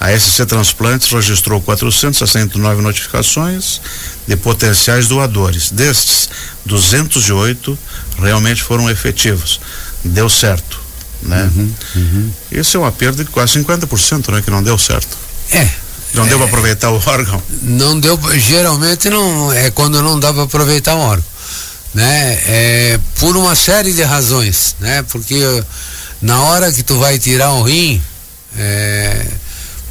a 0.00 0.16
SC 0.16 0.46
Transplantes 0.46 1.10
registrou 1.10 1.60
469 1.60 2.82
notificações 2.82 3.80
de 4.26 4.36
potenciais 4.36 5.08
doadores. 5.08 5.70
Destes, 5.70 6.28
208 6.64 7.78
realmente 8.20 8.62
foram 8.62 8.88
efetivos. 8.88 9.60
Deu 10.04 10.28
certo, 10.28 10.80
né? 11.22 11.50
Uhum, 11.54 11.74
uhum. 11.96 12.32
Isso 12.52 12.76
é 12.76 12.80
uma 12.80 12.92
perda 12.92 13.24
de 13.24 13.30
quase 13.30 13.58
50%, 13.58 14.32
né? 14.32 14.42
Que 14.42 14.50
não 14.50 14.62
deu 14.62 14.78
certo. 14.78 15.16
É, 15.50 15.68
não 16.14 16.26
deu 16.26 16.38
para 16.38 16.46
aproveitar 16.46 16.90
o 16.90 17.02
órgão? 17.04 17.42
Não 17.62 17.98
deu, 17.98 18.18
geralmente 18.38 19.10
não 19.10 19.52
é 19.52 19.70
quando 19.70 20.00
não 20.02 20.18
dá 20.18 20.32
para 20.32 20.44
aproveitar 20.44 20.94
o 20.94 21.00
órgão, 21.00 21.24
né? 21.98 22.38
É, 22.46 23.00
por 23.18 23.36
uma 23.36 23.56
série 23.56 23.92
de 23.92 24.04
razões, 24.04 24.76
né? 24.78 25.04
Porque 25.10 25.42
na 26.22 26.40
hora 26.44 26.70
que 26.70 26.84
tu 26.84 26.96
vai 26.96 27.18
tirar 27.18 27.50
o 27.54 27.64
rim, 27.64 28.00
é, 28.56 29.26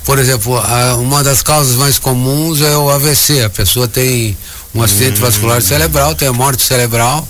por 0.06 0.18
exemplo, 0.18 0.58
a, 0.58 0.96
uma 0.96 1.22
das 1.22 1.42
causas 1.44 1.76
mais 1.76 2.00
comuns 2.00 2.62
é 2.62 2.78
o 2.78 2.90
AVC. 2.90 3.44
A 3.44 3.50
pessoa 3.50 3.90
tem 3.90 4.38
um 4.74 4.82
acidente 4.82 5.20
hum. 5.20 5.26
vascular 5.26 5.62
cerebral, 5.62 6.16
tem 6.16 6.30
a 6.30 6.34
morte 6.34 6.64
cerebral 6.64 7.28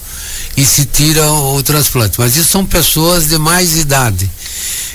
e 0.55 0.63
se 0.63 0.85
tira 0.85 1.25
o, 1.25 1.55
o 1.55 1.63
transplante. 1.63 2.19
Mas 2.19 2.35
isso 2.35 2.51
são 2.51 2.63
pessoas 2.63 3.27
de 3.27 3.39
mais 3.39 3.75
idade. 3.77 4.29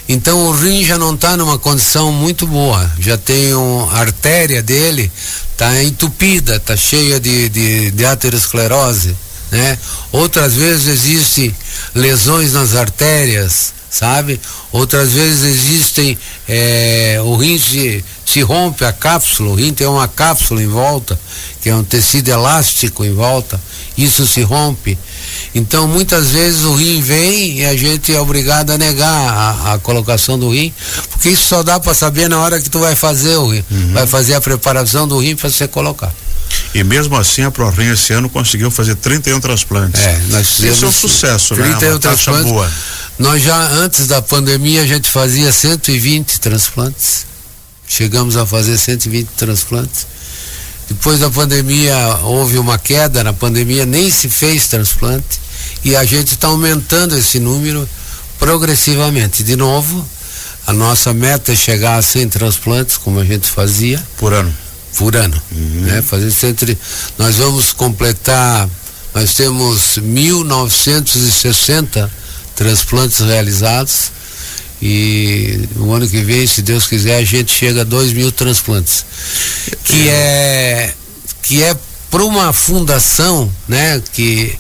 Então 0.09 0.47
o 0.47 0.53
rim 0.53 0.85
já 0.85 0.97
não 0.97 1.13
está 1.17 1.37
numa 1.37 1.59
condição 1.59 2.13
muito 2.13 2.47
boa, 2.47 2.89
já 3.01 3.19
tem 3.19 3.53
um, 3.53 3.91
a 3.91 3.99
artéria 3.99 4.63
dele 4.63 5.11
está 5.51 5.83
entupida, 5.83 6.57
está 6.57 6.77
cheia 6.77 7.19
de, 7.19 7.49
de, 7.49 7.91
de 7.91 8.05
aterosclerose, 8.05 9.17
né? 9.53 9.79
Outras 10.11 10.55
vezes 10.55 10.89
existem 10.89 11.55
lesões 11.95 12.55
nas 12.55 12.75
artérias, 12.75 13.75
sabe? 13.91 14.41
Outras 14.73 15.13
vezes 15.13 15.43
existem, 15.45 16.19
é, 16.49 17.21
o 17.23 17.37
rim 17.37 17.59
se, 17.59 18.03
se 18.25 18.41
rompe 18.41 18.83
a 18.87 18.93
cápsula, 18.93 19.51
o 19.51 19.55
rim 19.55 19.75
tem 19.75 19.87
uma 19.87 20.09
cápsula 20.09 20.63
em 20.63 20.67
volta, 20.67 21.21
que 21.61 21.69
é 21.69 21.75
um 21.75 21.85
tecido 21.85 22.31
elástico 22.31 23.05
em 23.05 23.13
volta, 23.13 23.61
isso 23.97 24.27
se 24.27 24.41
rompe. 24.41 24.99
Então, 25.55 25.87
muitas 25.87 26.31
vezes 26.31 26.65
o 26.65 26.75
rim 26.75 27.03
vem 27.03 27.59
e 27.59 27.65
a 27.67 27.77
gente 27.77 28.15
é 28.15 28.19
obrigado 28.19 28.71
a 28.71 28.79
negar 28.79 29.07
a, 29.07 29.75
a 29.75 29.79
colocação 29.79 30.39
do 30.39 30.49
rim, 30.49 30.73
porque 31.11 31.29
isso 31.29 31.45
só 31.45 31.63
dá 31.63 31.79
para 31.79 31.93
saber 31.93 32.27
na 32.31 32.41
hora 32.41 32.59
que 32.59 32.71
tu 32.71 32.79
vai 32.79 32.97
fazer 32.97 33.37
o 33.37 33.49
rim, 33.49 33.63
uhum. 33.71 33.93
vai 33.93 34.07
fazer 34.07 34.33
a 34.33 34.41
preparação 34.41 35.07
do 35.07 35.19
rim 35.19 35.37
para 35.37 35.51
ser 35.51 35.69
colocado. 35.69 36.22
E 36.75 36.83
mesmo 36.83 37.17
assim 37.17 37.43
a 37.43 37.51
ProRim 37.51 37.93
esse 37.93 38.13
ano 38.13 38.29
conseguiu 38.31 38.71
fazer 38.71 38.95
31 38.97 39.41
transplantes. 39.41 40.01
É, 40.01 40.21
nós 40.31 40.49
fizemos 40.49 40.77
Isso 40.77 40.85
é 40.85 40.89
um 40.89 40.93
sucesso, 40.93 41.55
31 41.55 41.81
né? 41.81 41.91
Uma 41.91 41.99
transplantes. 41.99 42.51
boa. 42.51 42.73
Nós 43.19 43.43
já 43.43 43.57
antes 43.73 44.07
da 44.07 44.23
pandemia 44.23 44.83
a 44.83 44.87
gente 44.87 45.11
fazia 45.11 45.53
120 45.53 46.41
transplantes. 46.41 47.27
Chegamos 47.87 48.37
a 48.37 48.47
fazer 48.47 48.79
120 48.79 49.29
transplantes. 49.37 50.07
Depois 50.89 51.21
da 51.21 51.31
pandemia 51.31 51.97
houve 52.23 52.59
uma 52.59 52.79
queda, 52.79 53.23
na 53.23 53.33
pandemia 53.33 53.85
nem 53.85 54.11
se 54.11 54.29
fez 54.29 54.67
transplante 54.67 55.41
e 55.85 55.95
a 55.95 56.05
gente 56.05 56.35
está 56.35 56.49
aumentando 56.49 57.17
esse 57.17 57.39
número 57.39 57.89
progressivamente. 58.39 59.43
De 59.43 59.57
novo, 59.57 60.07
a 60.67 60.73
nossa 60.73 61.13
meta 61.13 61.53
é 61.53 61.57
chegar 61.57 61.97
a 61.97 62.03
100 62.03 62.29
transplantes, 62.29 62.97
como 62.97 63.19
a 63.19 63.25
gente 63.25 63.49
fazia. 63.49 64.03
Por 64.17 64.33
ano? 64.33 64.53
Por 64.97 65.17
ano. 65.17 65.43
Uhum. 65.51 65.81
Né? 65.83 66.03
Fazer 66.03 66.33
entre, 66.47 66.79
nós 67.19 67.37
vamos 67.37 67.73
completar, 67.73 68.69
nós 69.15 69.35
temos 69.35 69.99
1.960 69.99 72.09
transplantes 72.55 73.21
realizados 73.21 74.13
e 74.83 75.69
o 75.77 75.93
ano 75.93 76.09
que 76.09 76.21
vem, 76.23 76.45
se 76.45 76.61
Deus 76.61 76.89
quiser, 76.89 77.17
a 77.17 77.25
gente 77.25 77.55
chega 77.55 77.83
a 77.83 77.85
2 77.85 78.13
mil 78.13 78.33
transplantes. 78.33 79.07
Que 79.85 80.09
é, 80.09 80.93
que 81.41 81.63
é 81.63 81.77
para 82.11 82.25
uma 82.25 82.53
fundação, 82.53 83.51
né? 83.69 84.03
Que, 84.13 84.59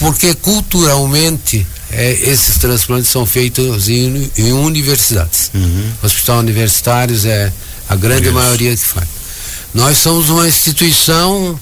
porque 0.00 0.34
culturalmente 0.34 1.64
é, 1.92 2.10
esses 2.10 2.56
transplantes 2.56 3.08
são 3.08 3.24
feitos 3.24 3.88
em, 3.88 4.28
em 4.36 4.52
universidades. 4.52 5.52
Uhum. 5.54 5.92
Hospital 6.02 6.40
universitários 6.40 7.24
é 7.24 7.52
a 7.88 7.94
grande 7.94 8.26
Isso. 8.26 8.34
maioria 8.34 8.76
que 8.76 8.84
faz. 8.84 9.06
Nós 9.74 9.98
somos 9.98 10.28
uma 10.28 10.46
instituição 10.46 11.58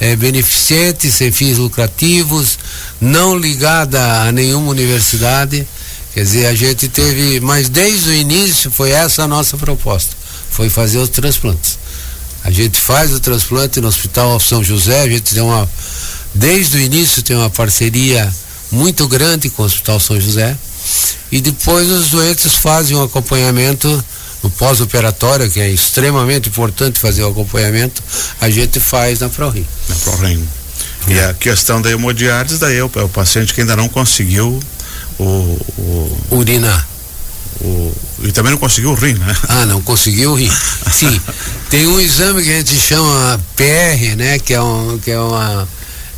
é, 0.00 0.16
beneficente, 0.16 1.10
sem 1.10 1.30
fins 1.30 1.58
lucrativos, 1.58 2.58
não 3.00 3.36
ligada 3.36 4.22
a 4.22 4.32
nenhuma 4.32 4.70
universidade 4.70 5.66
Quer 6.14 6.24
dizer, 6.24 6.46
a 6.46 6.54
gente 6.54 6.88
teve, 6.88 7.40
mas 7.40 7.70
desde 7.70 8.10
o 8.10 8.12
início 8.12 8.70
foi 8.70 8.90
essa 8.90 9.22
a 9.22 9.28
nossa 9.28 9.56
proposta, 9.56 10.14
foi 10.50 10.68
fazer 10.68 10.98
os 10.98 11.08
transplantes. 11.08 11.78
A 12.44 12.50
gente 12.50 12.78
faz 12.78 13.12
o 13.14 13.20
transplante 13.20 13.80
no 13.80 13.88
Hospital 13.88 14.38
São 14.38 14.62
José, 14.62 15.00
a 15.00 15.08
gente 15.08 15.32
tem 15.32 15.42
uma, 15.42 15.68
desde 16.34 16.76
o 16.76 16.80
início 16.80 17.22
tem 17.22 17.34
uma 17.34 17.48
parceria 17.48 18.30
muito 18.70 19.08
grande 19.08 19.48
com 19.48 19.62
o 19.62 19.66
Hospital 19.66 19.98
São 19.98 20.20
José. 20.20 20.56
E 21.30 21.40
depois 21.40 21.88
os 21.88 22.10
doentes 22.10 22.56
fazem 22.56 22.94
um 22.94 23.02
acompanhamento 23.02 24.04
no 24.42 24.50
pós-operatório, 24.50 25.48
que 25.50 25.60
é 25.60 25.70
extremamente 25.70 26.48
importante 26.48 26.98
fazer 26.98 27.22
o 27.22 27.28
acompanhamento, 27.28 28.02
a 28.40 28.50
gente 28.50 28.80
faz 28.80 29.20
na 29.20 29.28
ProRim. 29.28 29.66
Na 29.88 29.94
ProRim. 29.96 30.48
E 31.08 31.18
a 31.18 31.34
questão 31.34 31.80
da 31.80 31.90
hemodiálise, 31.90 32.58
daí 32.58 32.76
é 32.76 32.84
o, 32.84 32.90
é 32.94 33.02
o 33.02 33.08
paciente 33.08 33.54
que 33.54 33.60
ainda 33.60 33.76
não 33.76 33.88
conseguiu 33.88 34.60
o, 35.18 35.22
o 35.22 36.36
urinar. 36.36 36.86
O, 37.60 37.92
e 38.22 38.32
também 38.32 38.52
não 38.52 38.58
conseguiu 38.58 38.90
o 38.90 38.94
rim, 38.94 39.14
né? 39.14 39.36
Ah, 39.48 39.66
não 39.66 39.80
conseguiu 39.82 40.32
o 40.32 40.34
rim. 40.34 40.50
Sim. 40.90 41.20
Tem 41.70 41.86
um 41.86 42.00
exame 42.00 42.42
que 42.42 42.50
a 42.50 42.58
gente 42.58 42.76
chama 42.76 43.40
PR, 43.56 44.16
né? 44.16 44.38
Que 44.38 44.54
é, 44.54 44.62
um, 44.62 44.98
que 44.98 45.10
é 45.10 45.18
uma 45.18 45.68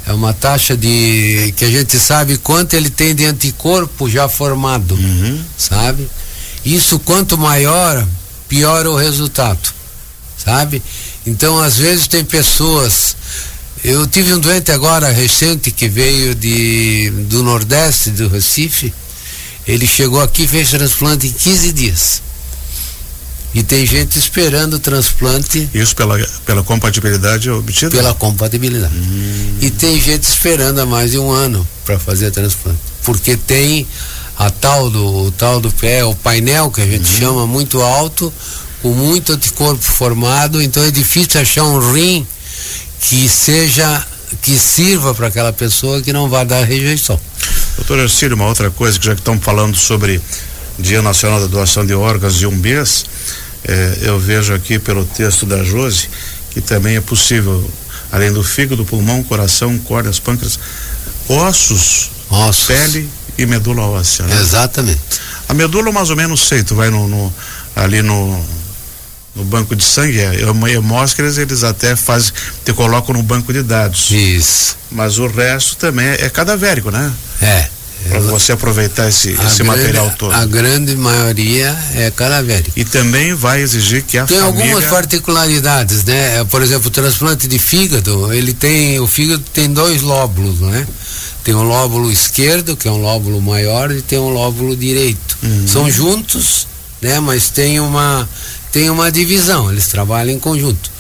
é 0.07 0.13
uma 0.13 0.35
taxa 0.35 0.77
de 0.77 1.55
que 1.57 1.65
a 1.65 1.71
gente 1.71 1.99
sabe 1.99 2.37
quanto 2.37 2.75
ele 2.75 2.91
tem 2.91 3.15
de 3.15 3.25
anticorpo 3.25 4.09
já 4.09 4.29
formado, 4.29 4.95
uhum. 4.95 5.43
sabe? 5.57 6.09
Isso 6.65 6.99
quanto 6.99 7.37
maior, 7.37 8.07
pior 8.49 8.87
o 8.87 8.97
resultado, 8.97 9.73
sabe? 10.43 10.83
Então 11.27 11.59
às 11.59 11.77
vezes 11.77 12.07
tem 12.07 12.25
pessoas 12.25 13.17
eu 13.85 14.07
tive 14.07 14.33
um 14.33 14.41
doente 14.41 14.73
agora 14.73 15.13
recente 15.13 15.71
que 15.71 15.87
veio 15.91 16.35
de, 16.35 17.11
do 17.29 17.43
Nordeste, 17.43 18.11
do 18.13 18.29
Recife. 18.29 18.95
Ele 19.69 19.87
chegou 19.87 20.23
aqui 20.23 20.45
e 20.45 20.49
fez 20.49 20.71
transplante 20.71 21.27
em 21.27 21.33
15 21.33 21.73
dias. 21.75 22.23
E 23.55 23.63
tem 23.63 23.85
gente 23.85 24.19
esperando 24.19 24.75
o 24.75 24.79
transplante. 24.79 25.69
Isso 25.75 25.95
pela, 25.95 26.19
pela 26.47 26.63
compatibilidade 26.63 27.51
obtida? 27.51 27.91
Pela 27.91 28.15
compatibilidade. 28.15 28.97
Hum. 28.97 29.59
E 29.61 29.71
tem 29.71 30.01
gente 30.01 30.23
esperando 30.23 30.79
há 30.79 30.87
mais 30.87 31.11
de 31.11 31.19
um 31.19 31.31
ano 31.31 31.69
para 31.85 31.99
fazer 31.99 32.31
transplante. 32.31 32.81
Porque 33.03 33.37
tem 33.37 33.87
a 34.37 34.51
tal 34.51 34.91
do, 34.91 35.27
o 35.27 35.33
tal 35.33 35.61
do 35.61 35.71
pé, 35.71 36.05
o 36.05 36.15
painel 36.15 36.71
que 36.71 36.81
a 36.81 36.87
gente 36.87 37.11
uhum. 37.13 37.19
chama 37.19 37.47
muito 37.47 37.81
alto, 37.81 38.33
com 38.83 38.91
muito 38.91 39.33
anticorpo 39.33 39.83
formado, 39.83 40.61
então 40.61 40.83
é 40.83 40.91
difícil 40.91 41.41
achar 41.41 41.65
um 41.65 41.93
rim 41.93 42.27
que 43.01 43.29
seja 43.29 44.07
que 44.43 44.59
sirva 44.59 45.15
para 45.15 45.29
aquela 45.29 45.53
pessoa 45.53 46.03
que 46.03 46.13
não 46.13 46.29
vai 46.29 46.45
dar 46.45 46.65
rejeição. 46.65 47.19
Doutor 47.77 48.01
Ercílio, 48.01 48.35
uma 48.35 48.47
outra 48.47 48.71
coisa 48.71 48.99
que 48.99 49.07
já 49.07 49.15
que 49.15 49.21
estamos 49.21 49.45
falando 49.45 49.77
sobre 49.77 50.21
Dia 50.79 51.03
Nacional 51.03 51.41
da 51.41 51.47
Doação 51.47 51.87
de 51.87 51.95
Órgãos 51.95 52.37
de 52.37 52.47
um 52.47 52.51
mês, 52.51 53.05
eh, 53.65 53.99
eu 54.03 54.19
vejo 54.19 54.53
aqui 54.53 54.79
pelo 54.79 55.05
texto 55.05 55.47
da 55.47 55.63
Jose 55.63 56.09
que 56.51 56.61
também 56.61 56.97
é 56.97 57.01
possível, 57.01 57.69
além 58.13 58.33
do 58.33 58.43
fígado, 58.43 58.85
pulmão, 58.85 59.23
coração, 59.25 59.77
cordas, 59.79 60.21
pâncreas, 60.21 60.59
ossos, 61.29 62.11
ossos. 62.31 62.67
pele 62.67 63.09
e 63.37 63.47
medula 63.47 63.83
óssea. 63.83 64.27
Né? 64.27 64.41
Exatamente. 64.41 65.01
A 65.49 65.55
medula 65.55 65.93
mais 65.93 66.11
ou 66.11 66.17
menos 66.17 66.47
sei, 66.47 66.63
tu 66.63 66.75
vai 66.75 66.91
no, 66.91 67.09
no 67.09 67.33
ali 67.77 68.03
no 68.03 68.45
no 69.35 69.45
banco 69.45 69.75
de 69.75 69.83
sangue, 69.83 70.21
é, 70.21 70.41
hemóscaras 70.73 71.39
eles 71.39 71.65
até 71.65 71.97
fazem, 71.97 72.33
te 72.65 72.73
colocam 72.73 73.15
no 73.15 73.23
banco 73.23 73.53
de 73.53 73.63
dados. 73.63 74.11
Isso. 74.11 74.77
Mas 74.91 75.19
o 75.19 75.27
resto 75.27 75.77
também 75.77 76.07
é, 76.07 76.27
é 76.27 76.31
cadavérico, 76.31 76.91
né? 76.91 77.13
É. 77.43 77.69
Para 78.09 78.21
você 78.21 78.53
aproveitar 78.53 79.09
esse, 79.09 79.31
esse 79.31 79.39
grande, 79.39 79.65
material 79.65 80.15
todo. 80.19 80.33
A 80.33 80.45
grande 80.45 80.95
maioria 80.97 81.77
é 81.95 82.11
cadavérico. 82.11 82.79
E 82.79 82.85
também 82.85 83.35
vai 83.35 83.61
exigir 83.61 84.03
que 84.03 84.19
a 84.19 84.25
tem 84.25 84.39
família... 84.39 84.65
algumas 84.65 84.91
particularidades, 84.91 86.05
né? 86.05 86.45
Por 86.45 86.63
exemplo, 86.63 86.89
o 86.89 86.91
transplante 86.91 87.49
de 87.49 87.59
fígado, 87.59 88.33
ele 88.33 88.53
tem, 88.53 89.01
o 89.01 89.07
fígado 89.07 89.43
tem 89.53 89.73
dois 89.73 90.03
lóbulos, 90.03 90.61
né? 90.61 90.87
Tem 91.43 91.55
um 91.55 91.63
lóbulo 91.63 92.11
esquerdo, 92.11 92.77
que 92.77 92.89
é 92.89 92.91
um 92.91 93.01
lóbulo 93.01 93.41
maior, 93.41 93.91
e 93.91 94.01
tem 94.01 94.19
um 94.19 94.31
lóbulo 94.31 94.77
direito. 94.77 95.39
Uhum. 95.43 95.69
São 95.69 95.91
juntos, 95.91 96.67
né? 97.03 97.21
Mas 97.21 97.51
tem 97.51 97.81
uma 97.81 98.29
tem 98.73 98.91
uma 98.91 99.13
divisão, 99.13 99.71
eles 99.71 99.87
trabalham 99.87 100.35
em 100.35 100.39
conjunto. 100.41 100.91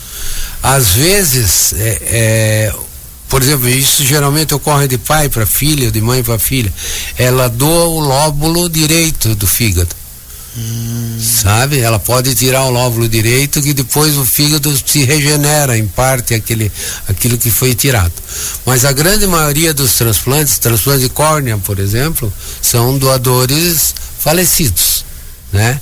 Às 0.62 0.90
vezes, 0.90 1.74
é, 1.76 1.98
é, 2.06 2.74
por 3.34 3.42
exemplo, 3.42 3.68
isso 3.68 4.04
geralmente 4.04 4.54
ocorre 4.54 4.86
de 4.86 4.96
pai 4.96 5.28
para 5.28 5.44
filha, 5.44 5.90
de 5.90 6.00
mãe 6.00 6.22
para 6.22 6.38
filha. 6.38 6.72
Ela 7.18 7.48
doa 7.48 7.86
o 7.86 7.98
lóbulo 7.98 8.68
direito 8.68 9.34
do 9.34 9.44
fígado. 9.44 9.88
Hum. 10.56 11.18
Sabe? 11.20 11.80
Ela 11.80 11.98
pode 11.98 12.32
tirar 12.36 12.62
o 12.62 12.70
lóbulo 12.70 13.08
direito 13.08 13.60
que 13.60 13.74
depois 13.74 14.16
o 14.16 14.24
fígado 14.24 14.72
se 14.86 15.02
regenera 15.02 15.76
em 15.76 15.84
parte 15.84 16.32
aquele, 16.32 16.70
aquilo 17.08 17.36
que 17.36 17.50
foi 17.50 17.74
tirado. 17.74 18.12
Mas 18.64 18.84
a 18.84 18.92
grande 18.92 19.26
maioria 19.26 19.74
dos 19.74 19.94
transplantes, 19.94 20.56
transplante 20.58 21.00
de 21.00 21.08
córnea, 21.08 21.58
por 21.58 21.80
exemplo, 21.80 22.32
são 22.62 22.96
doadores 22.96 23.96
falecidos, 24.20 25.04
né? 25.52 25.80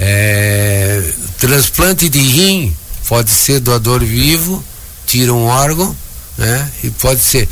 É, 0.00 1.00
transplante 1.38 2.08
de 2.08 2.18
rim 2.18 2.76
pode 3.06 3.30
ser 3.30 3.60
doador 3.60 4.04
vivo, 4.04 4.64
tira 5.06 5.32
um 5.32 5.44
órgão, 5.44 5.96
né? 6.42 6.70
E 6.82 6.90
pode 6.90 7.20
ser. 7.20 7.48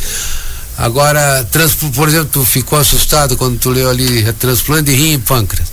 Agora, 0.76 1.46
trans, 1.50 1.74
por 1.74 2.08
exemplo, 2.08 2.28
tu 2.32 2.44
ficou 2.44 2.78
assustado 2.78 3.36
quando 3.36 3.58
tu 3.58 3.70
leu 3.70 3.88
ali 3.88 4.32
transplante 4.34 4.90
de 4.90 4.96
rim 4.96 5.14
e 5.14 5.18
pâncreas. 5.18 5.68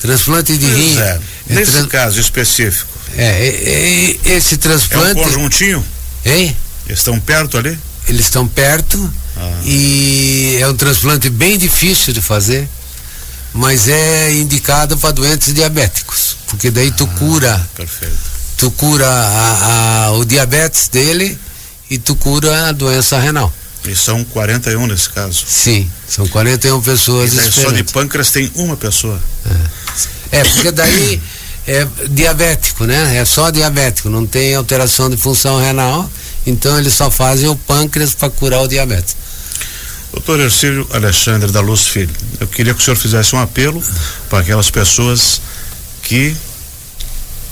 Transplante 0.00 0.56
de 0.56 0.66
rim. 0.66 0.98
É, 0.98 1.20
é 1.50 1.54
nesse 1.54 1.72
trans... 1.72 1.86
caso 1.86 2.20
específico. 2.20 2.90
É, 3.16 3.24
é, 3.24 4.18
é, 4.24 4.36
esse 4.36 4.56
transplante. 4.56 5.18
É 5.18 5.22
um 5.22 5.24
conjuntinho? 5.24 5.84
Hein? 6.24 6.56
Eles 6.86 6.98
estão 6.98 7.18
perto 7.18 7.58
ali? 7.58 7.78
Eles 8.08 8.26
estão 8.26 8.46
perto 8.46 9.12
ah. 9.36 9.60
e 9.64 10.58
é 10.60 10.68
um 10.68 10.74
transplante 10.74 11.30
bem 11.30 11.56
difícil 11.56 12.12
de 12.12 12.20
fazer 12.20 12.68
mas 13.54 13.88
é 13.88 14.32
indicado 14.32 14.96
para 14.96 15.10
doentes 15.10 15.52
diabéticos, 15.52 16.36
porque 16.48 16.70
daí 16.70 16.90
tu 16.90 17.04
ah, 17.04 17.18
cura, 17.18 17.68
perfeito. 17.76 18.16
tu 18.56 18.70
cura 18.70 19.06
a, 19.06 20.06
a, 20.06 20.12
o 20.12 20.24
diabetes 20.24 20.88
dele 20.88 21.38
e 21.92 21.98
tu 21.98 22.16
cura 22.16 22.68
a 22.68 22.72
doença 22.72 23.18
renal. 23.18 23.52
E 23.86 23.94
são 23.94 24.24
41 24.24 24.86
nesse 24.86 25.10
caso? 25.10 25.44
Sim, 25.46 25.90
são 26.08 26.26
41 26.26 26.80
pessoas. 26.80 27.34
E 27.34 27.52
só 27.52 27.70
de 27.70 27.84
pâncreas 27.84 28.30
tem 28.30 28.50
uma 28.54 28.76
pessoa. 28.76 29.20
É, 30.30 30.38
é 30.38 30.44
porque 30.44 30.70
daí 30.70 31.20
é 31.66 31.86
diabético, 32.08 32.86
né? 32.86 33.18
É 33.18 33.24
só 33.26 33.50
diabético, 33.50 34.08
não 34.08 34.26
tem 34.26 34.54
alteração 34.54 35.10
de 35.10 35.18
função 35.18 35.60
renal, 35.60 36.10
então 36.46 36.78
eles 36.78 36.94
só 36.94 37.10
fazem 37.10 37.48
o 37.48 37.56
pâncreas 37.56 38.14
para 38.14 38.30
curar 38.30 38.62
o 38.62 38.68
diabetes. 38.68 39.14
Doutor 40.12 40.40
Ercílio 40.40 40.86
Alexandre 40.92 41.52
da 41.52 41.60
Luz 41.60 41.88
Filho, 41.88 42.14
eu 42.40 42.46
queria 42.46 42.72
que 42.72 42.80
o 42.80 42.82
senhor 42.82 42.96
fizesse 42.96 43.34
um 43.34 43.38
apelo 43.38 43.82
para 44.30 44.38
aquelas 44.38 44.70
pessoas 44.70 45.42
que 46.02 46.34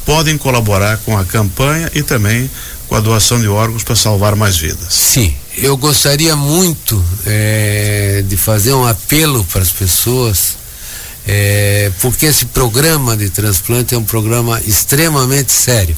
podem 0.07 0.39
colaborar 0.39 0.99
com 0.99 1.17
a 1.17 1.25
campanha 1.25 1.91
e 1.95 2.03
também 2.03 2.51
com 2.91 2.97
a 2.97 3.01
doação 3.01 3.41
de 3.41 3.47
órgãos 3.47 3.85
para 3.85 3.95
salvar 3.95 4.35
mais 4.35 4.57
vidas. 4.57 4.93
Sim, 4.93 5.33
eu 5.57 5.77
gostaria 5.77 6.35
muito 6.35 7.03
é, 7.25 8.25
de 8.27 8.37
fazer 8.37 8.73
um 8.73 8.85
apelo 8.85 9.45
para 9.45 9.63
as 9.63 9.71
pessoas, 9.71 10.57
é, 11.25 11.93
porque 12.01 12.27
esse 12.27 12.47
programa 12.47 13.17
de 13.17 13.31
transplante 13.31 13.95
é 13.95 13.99
um 13.99 14.03
programa 14.03 14.61
extremamente 14.67 15.53
sério. 15.53 15.97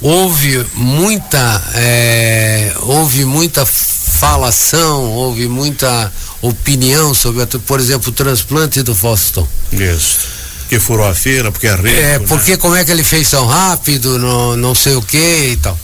Houve 0.00 0.64
muita, 0.72 1.62
é, 1.74 2.72
houve 2.80 3.26
muita 3.26 3.66
falação, 3.66 5.10
houve 5.10 5.46
muita 5.46 6.10
opinião 6.40 7.12
sobre, 7.12 7.44
por 7.66 7.78
exemplo, 7.78 8.08
o 8.08 8.12
transplante 8.12 8.82
do 8.82 8.94
Faustão. 8.94 9.46
Isso. 9.70 10.41
Que 10.72 10.80
furou 10.80 11.06
a 11.06 11.14
fila, 11.14 11.52
porque 11.52 11.66
é 11.66 11.74
rico. 11.74 11.86
É, 11.86 12.18
né? 12.18 12.26
porque 12.26 12.52
né? 12.52 12.56
como 12.56 12.74
é 12.74 12.82
que 12.82 12.90
ele 12.90 13.04
fez 13.04 13.28
tão 13.28 13.46
rápido, 13.46 14.18
não, 14.18 14.56
não 14.56 14.74
sei 14.74 14.94
o 14.94 15.02
que 15.02 15.50
e 15.50 15.56
tal. 15.58 15.78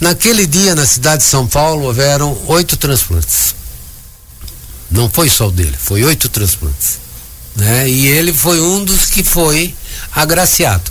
Naquele 0.00 0.44
dia, 0.44 0.74
na 0.74 0.84
cidade 0.84 1.18
de 1.18 1.28
São 1.28 1.46
Paulo, 1.46 1.84
houveram 1.84 2.36
oito 2.48 2.76
transplantes. 2.76 3.54
Não 4.90 5.08
foi 5.08 5.28
só 5.28 5.46
o 5.46 5.52
dele, 5.52 5.76
foi 5.78 6.02
oito 6.02 6.28
transplantes. 6.28 6.98
Né? 7.54 7.88
E 7.88 8.08
ele 8.08 8.32
foi 8.32 8.60
um 8.60 8.84
dos 8.84 9.06
que 9.06 9.22
foi 9.22 9.72
agraciado. 10.12 10.90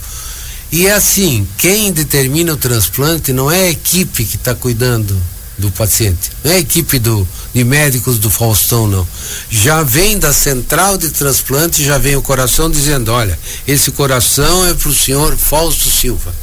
E 0.71 0.87
é 0.87 0.93
assim, 0.93 1.45
quem 1.57 1.91
determina 1.91 2.53
o 2.53 2.57
transplante 2.57 3.33
não 3.33 3.51
é 3.51 3.63
a 3.63 3.71
equipe 3.71 4.23
que 4.23 4.37
está 4.37 4.55
cuidando 4.55 5.21
do 5.63 5.71
paciente. 5.71 6.29
Não 6.43 6.51
é 6.51 6.55
a 6.55 6.59
equipe 6.59 6.99
do, 6.99 7.25
de 7.53 7.63
médicos 7.63 8.17
do 8.19 8.29
Faustão, 8.29 8.85
não. 8.85 9.07
Já 9.49 9.81
vem 9.81 10.19
da 10.19 10.33
central 10.33 10.97
de 10.97 11.09
transplante, 11.09 11.83
já 11.83 11.97
vem 11.97 12.15
o 12.17 12.21
coração 12.21 12.69
dizendo, 12.69 13.11
olha, 13.11 13.37
esse 13.65 13.91
coração 13.91 14.65
é 14.67 14.73
para 14.73 14.89
o 14.89 14.93
senhor 14.93 15.37
Fausto 15.37 15.89
Silva. 15.89 16.33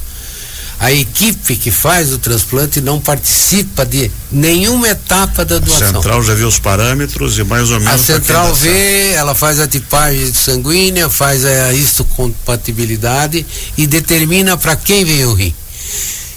a 0.79 0.91
equipe 0.91 1.57
que 1.57 1.71
faz 1.71 2.11
o 2.11 2.19
transplante 2.19 2.81
não 2.81 2.99
participa 2.99 3.85
de 3.85 4.11
nenhuma 4.33 4.89
etapa 4.89 5.45
da 5.45 5.59
doação. 5.59 5.89
A 5.89 5.93
central 5.93 6.23
já 6.23 6.35
viu 6.35 6.49
os 6.49 6.59
parâmetros 6.59 7.39
e 7.39 7.45
mais 7.45 7.71
ou 7.71 7.79
menos. 7.79 8.01
A 8.01 8.03
central 8.03 8.55
vê, 8.55 9.11
ela 9.13 9.35
faz 9.35 9.61
a 9.61 9.69
tipagem 9.69 10.33
sanguínea, 10.33 11.11
faz 11.11 11.45
a 11.45 11.75
histocompatibilidade 11.75 13.45
e 13.77 13.87
determina 13.87 14.57
para 14.57 14.75
quem 14.75 15.05
vem 15.05 15.27
o 15.27 15.35
rim. 15.35 15.55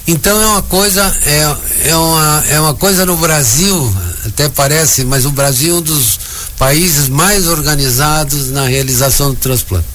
Então 0.06 0.40
é 0.40 0.46
uma 0.46 0.62
coisa, 0.62 1.02
é, 1.24 1.88
é, 1.88 1.96
uma, 1.96 2.44
é 2.50 2.60
uma 2.60 2.74
coisa 2.74 3.06
no 3.06 3.16
Brasil, 3.16 3.96
até 4.26 4.50
parece, 4.50 5.02
mas 5.02 5.24
o 5.24 5.30
Brasil 5.30 5.76
é 5.76 5.78
um 5.78 5.82
dos 5.82 6.18
países 6.58 7.08
mais 7.08 7.48
organizados 7.48 8.50
na 8.50 8.66
realização 8.66 9.30
do 9.30 9.36
transplante. 9.36 9.86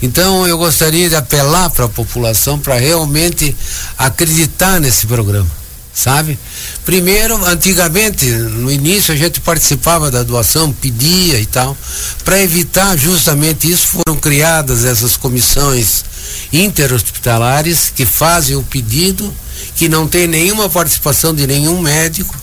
Então 0.00 0.46
eu 0.46 0.56
gostaria 0.56 1.08
de 1.08 1.16
apelar 1.16 1.70
para 1.70 1.86
a 1.86 1.88
população 1.88 2.56
para 2.56 2.78
realmente 2.78 3.56
acreditar 3.98 4.80
nesse 4.80 5.08
programa, 5.08 5.50
sabe? 5.92 6.38
Primeiro, 6.84 7.44
antigamente, 7.44 8.26
no 8.26 8.70
início 8.70 9.12
a 9.12 9.16
gente 9.16 9.40
participava 9.40 10.08
da 10.08 10.22
doação, 10.22 10.72
pedia 10.72 11.40
e 11.40 11.46
tal, 11.46 11.76
para 12.24 12.40
evitar 12.40 12.96
justamente 12.96 13.68
isso 13.68 13.88
foram 13.88 14.16
criadas 14.20 14.84
essas 14.84 15.16
comissões 15.16 16.04
interhospitalares 16.52 17.92
que 17.94 18.04
fazem 18.04 18.56
o 18.56 18.62
pedido, 18.62 19.32
que 19.76 19.88
não 19.88 20.06
tem 20.06 20.26
nenhuma 20.26 20.68
participação 20.68 21.34
de 21.34 21.46
nenhum 21.46 21.80
médico. 21.80 22.34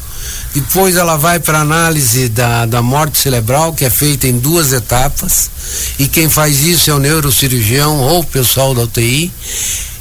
Depois 0.54 0.96
ela 0.96 1.16
vai 1.16 1.40
para 1.40 1.60
análise 1.60 2.28
da, 2.30 2.66
da 2.66 2.82
morte 2.82 3.20
cerebral, 3.20 3.74
que 3.74 3.86
é 3.86 3.90
feita 3.90 4.28
em 4.28 4.38
duas 4.38 4.74
etapas, 4.74 5.50
e 5.98 6.08
quem 6.08 6.30
faz 6.30 6.64
isso 6.64 6.90
é 6.90 6.94
o 6.94 7.00
neurocirurgião 7.00 8.00
ou 8.00 8.22
o 8.22 8.26
pessoal 8.26 8.74
da 8.74 8.82
UTI. 8.82 9.32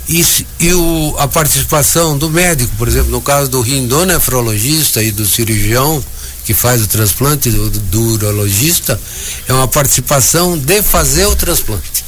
E, 0.08 0.24
e 0.60 0.72
o, 0.72 1.14
a 1.18 1.28
participação 1.28 2.16
do 2.16 2.30
médico, 2.30 2.74
por 2.78 2.88
exemplo, 2.88 3.10
no 3.10 3.20
caso 3.20 3.50
do 3.50 3.60
rim 3.60 3.86
do 3.86 4.06
nefrologista 4.06 5.02
e 5.02 5.10
do 5.10 5.26
cirurgião, 5.26 6.02
que 6.46 6.54
faz 6.54 6.82
o 6.82 6.86
transplante, 6.86 7.50
do, 7.50 7.68
do 7.68 8.00
urologista, 8.14 8.98
é 9.46 9.52
uma 9.52 9.68
participação 9.68 10.56
de 10.56 10.82
fazer 10.82 11.26
o 11.26 11.36
transplante. 11.36 12.07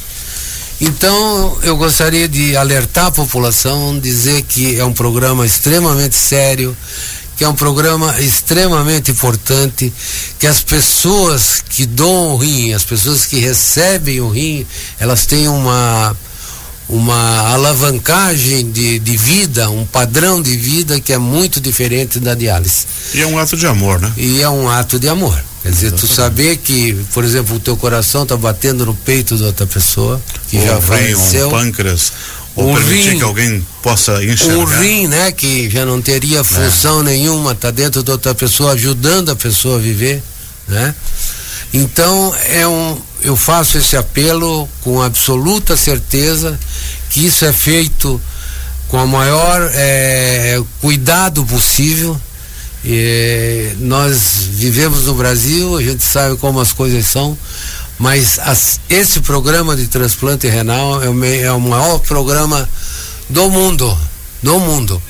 Então, 0.83 1.59
eu 1.61 1.77
gostaria 1.77 2.27
de 2.27 2.57
alertar 2.57 3.05
a 3.05 3.11
população, 3.11 3.99
dizer 3.99 4.41
que 4.41 4.79
é 4.79 4.83
um 4.83 4.91
programa 4.91 5.45
extremamente 5.45 6.15
sério, 6.15 6.75
que 7.37 7.43
é 7.43 7.47
um 7.47 7.53
programa 7.53 8.19
extremamente 8.19 9.11
importante, 9.11 9.93
que 10.39 10.47
as 10.47 10.63
pessoas 10.63 11.63
que 11.69 11.85
doam 11.85 12.33
o 12.33 12.37
rim, 12.37 12.73
as 12.73 12.83
pessoas 12.83 13.27
que 13.27 13.39
recebem 13.39 14.21
o 14.21 14.29
rim, 14.29 14.65
elas 14.99 15.27
têm 15.27 15.47
uma 15.47 16.17
uma 16.89 17.53
alavancagem 17.53 18.69
de, 18.69 18.99
de 18.99 19.15
vida, 19.15 19.69
um 19.69 19.85
padrão 19.85 20.41
de 20.41 20.57
vida 20.57 20.99
que 20.99 21.13
é 21.13 21.17
muito 21.17 21.61
diferente 21.61 22.19
da 22.19 22.35
diálise. 22.35 22.85
E 23.13 23.21
é 23.21 23.25
um 23.25 23.39
ato 23.39 23.55
de 23.55 23.65
amor, 23.65 24.01
né? 24.01 24.11
E 24.17 24.41
é 24.41 24.49
um 24.49 24.69
ato 24.69 24.99
de 24.99 25.07
amor. 25.07 25.41
Quer 25.61 25.69
dizer, 25.69 25.91
tu 25.91 26.07
saber 26.07 26.57
que, 26.57 26.93
por 27.13 27.23
exemplo, 27.23 27.55
o 27.55 27.59
teu 27.59 27.77
coração 27.77 28.23
está 28.23 28.35
batendo 28.35 28.85
no 28.85 28.95
peito 28.95 29.37
de 29.37 29.43
outra 29.43 29.67
pessoa 29.67 30.19
que 30.47 30.57
ou 30.57 30.65
já 30.65 30.75
rim, 30.75 30.81
faleceu. 30.81 31.47
Um 31.47 31.51
pâncreas, 31.51 32.13
ou 32.55 32.73
permitir 32.73 33.11
rim, 33.11 33.17
que 33.17 33.23
alguém 33.23 33.67
possa 33.83 34.23
enxergar. 34.23 34.57
O 34.57 34.65
rim, 34.65 35.07
né, 35.07 35.31
que 35.31 35.69
já 35.69 35.85
não 35.85 36.01
teria 36.01 36.43
função 36.43 37.01
é. 37.01 37.03
nenhuma, 37.03 37.51
está 37.51 37.69
dentro 37.69 38.01
de 38.01 38.09
outra 38.09 38.33
pessoa, 38.33 38.73
ajudando 38.73 39.29
a 39.29 39.35
pessoa 39.35 39.75
a 39.75 39.79
viver, 39.79 40.23
né? 40.67 40.95
Então, 41.73 42.35
é 42.49 42.67
um, 42.67 42.99
eu 43.21 43.37
faço 43.37 43.77
esse 43.77 43.95
apelo 43.95 44.67
com 44.81 45.01
absoluta 45.01 45.77
certeza 45.77 46.59
que 47.11 47.25
isso 47.25 47.45
é 47.45 47.53
feito 47.53 48.19
com 48.87 49.01
o 49.01 49.07
maior 49.07 49.69
é, 49.73 50.61
cuidado 50.81 51.45
possível, 51.45 52.19
e 52.83 53.73
nós 53.79 54.47
vivemos 54.51 55.05
no 55.05 55.13
Brasil, 55.13 55.77
a 55.77 55.83
gente 55.83 56.03
sabe 56.03 56.35
como 56.37 56.59
as 56.59 56.73
coisas 56.73 57.05
são, 57.05 57.37
mas 57.99 58.39
as, 58.39 58.79
esse 58.89 59.19
programa 59.21 59.75
de 59.75 59.87
transplante 59.87 60.47
renal 60.47 61.03
é 61.03 61.09
o, 61.09 61.23
é 61.23 61.51
o 61.51 61.59
maior 61.59 61.99
programa 61.99 62.67
do 63.29 63.49
mundo, 63.49 63.97
do 64.41 64.59
mundo. 64.59 65.01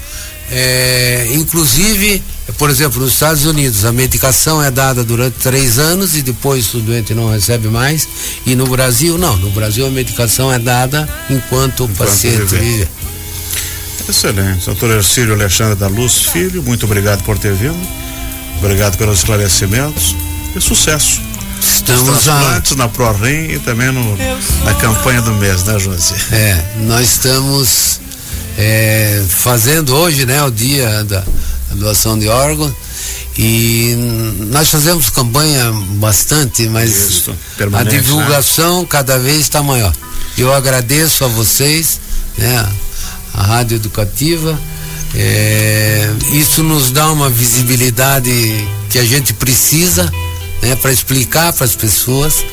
É, 0.54 1.30
inclusive, 1.32 2.22
por 2.58 2.70
exemplo, 2.70 3.00
nos 3.00 3.14
Estados 3.14 3.46
Unidos, 3.46 3.86
a 3.86 3.92
medicação 3.94 4.62
é 4.62 4.70
dada 4.70 5.02
durante 5.02 5.38
três 5.40 5.80
anos 5.80 6.16
e 6.18 6.22
depois 6.22 6.74
o 6.74 6.80
doente 6.80 7.14
não 7.14 7.32
recebe 7.32 7.70
mais. 7.70 8.06
E 8.46 8.54
no 8.54 8.68
Brasil, 8.68 9.18
não. 9.18 9.38
No 9.38 9.50
Brasil, 9.52 9.86
a 9.86 9.90
medicação 9.90 10.52
é 10.52 10.60
dada 10.60 11.08
enquanto, 11.30 11.84
enquanto 11.84 11.86
o 11.86 11.90
paciente 11.90 12.44
vive. 12.44 12.88
Excelente. 14.12 14.66
Doutor 14.66 14.92
Ercílio 14.92 15.34
Alexandre 15.34 15.76
da 15.76 15.88
Luz 15.88 16.26
Filho, 16.26 16.62
muito 16.62 16.86
obrigado 16.86 17.24
por 17.24 17.40
ter 17.40 17.54
vindo. 17.54 17.80
Obrigado 18.58 18.98
pelos 18.98 19.20
esclarecimentos 19.20 20.14
e 20.54 20.60
sucesso. 20.60 21.22
Estamos 21.62 22.28
a... 22.28 22.62
na 22.76 22.90
ProRim 22.90 23.54
e 23.54 23.60
também 23.60 23.90
no, 23.90 24.18
na 24.66 24.74
campanha 24.74 25.22
do 25.22 25.32
mês, 25.36 25.64
né, 25.64 25.80
Josi? 25.80 26.14
É, 26.34 26.62
nós 26.82 27.08
estamos 27.08 28.02
é, 28.58 29.24
fazendo 29.30 29.96
hoje, 29.96 30.26
né, 30.26 30.44
o 30.44 30.52
dia 30.52 31.06
da, 31.06 31.24
doação 31.76 32.20
de 32.20 32.28
órgãos 32.28 32.74
e 33.38 33.96
nós 34.52 34.70
fazemos 34.70 35.10
campanha 35.10 35.72
bastante, 35.92 36.68
mas 36.68 36.90
Isso, 36.92 37.34
a 37.74 37.84
divulgação 37.84 38.82
né? 38.82 38.88
cada 38.90 39.18
vez 39.18 39.40
está 39.40 39.64
maior. 39.64 39.96
Eu 40.38 40.54
agradeço 40.54 41.24
a 41.24 41.30
vocês, 41.30 42.02
né? 42.38 42.68
A 43.34 43.44
rádio 43.44 43.76
educativa. 43.76 44.60
É, 45.14 46.10
isso 46.34 46.64
nos 46.64 46.92
dá 46.92 47.12
uma 47.12 47.30
visibilidade 47.30 48.32
que 48.90 48.98
a 48.98 49.04
gente 49.04 49.34
precisa 49.34 50.12
né, 50.62 50.76
para 50.76 50.92
explicar 50.92 51.52
para 51.54 51.66
as 51.66 51.76
pessoas 51.76 52.44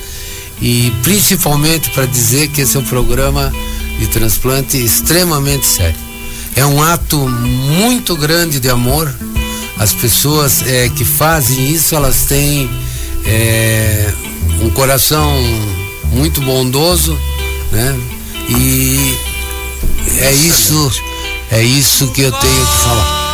e 0.61 0.93
principalmente 1.03 1.91
para 1.91 2.07
dizer 2.07 2.49
que 2.49 2.63
esse 2.63 2.77
é 2.77 2.81
um 2.81 2.85
programa 2.85 3.53
de 3.99 4.07
transplante 4.09 4.77
extremamente 4.77 5.67
sério. 5.67 5.99
É 6.57 6.67
um 6.67 6.83
ato 6.83 7.17
muito 7.29 8.17
grande 8.17 8.59
de 8.59 8.69
amor. 8.69 9.13
As 9.77 9.93
pessoas 9.93 10.67
é, 10.67 10.89
que 10.89 11.05
fazem 11.05 11.71
isso, 11.71 11.95
elas 11.95 12.25
têm 12.25 12.69
é, 13.25 14.13
um 14.61 14.71
coração 14.71 15.33
muito 16.13 16.41
bondoso, 16.41 17.17
né? 17.71 17.97
E 18.49 19.17
é 20.21 20.33
isso, 20.33 20.91
é 21.51 21.63
isso 21.63 22.11
que 22.13 22.23
eu 22.23 22.33
tenho 22.33 22.67
que 22.67 22.83
falar. 22.83 23.29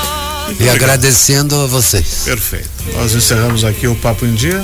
e 0.61 0.69
agradecendo 0.69 1.55
a 1.57 1.67
vocês. 1.67 2.23
Perfeito. 2.25 2.69
Nós 2.95 3.15
encerramos 3.15 3.65
aqui 3.65 3.87
o 3.87 3.95
Papo 3.95 4.27
em 4.27 4.35
Dia. 4.35 4.63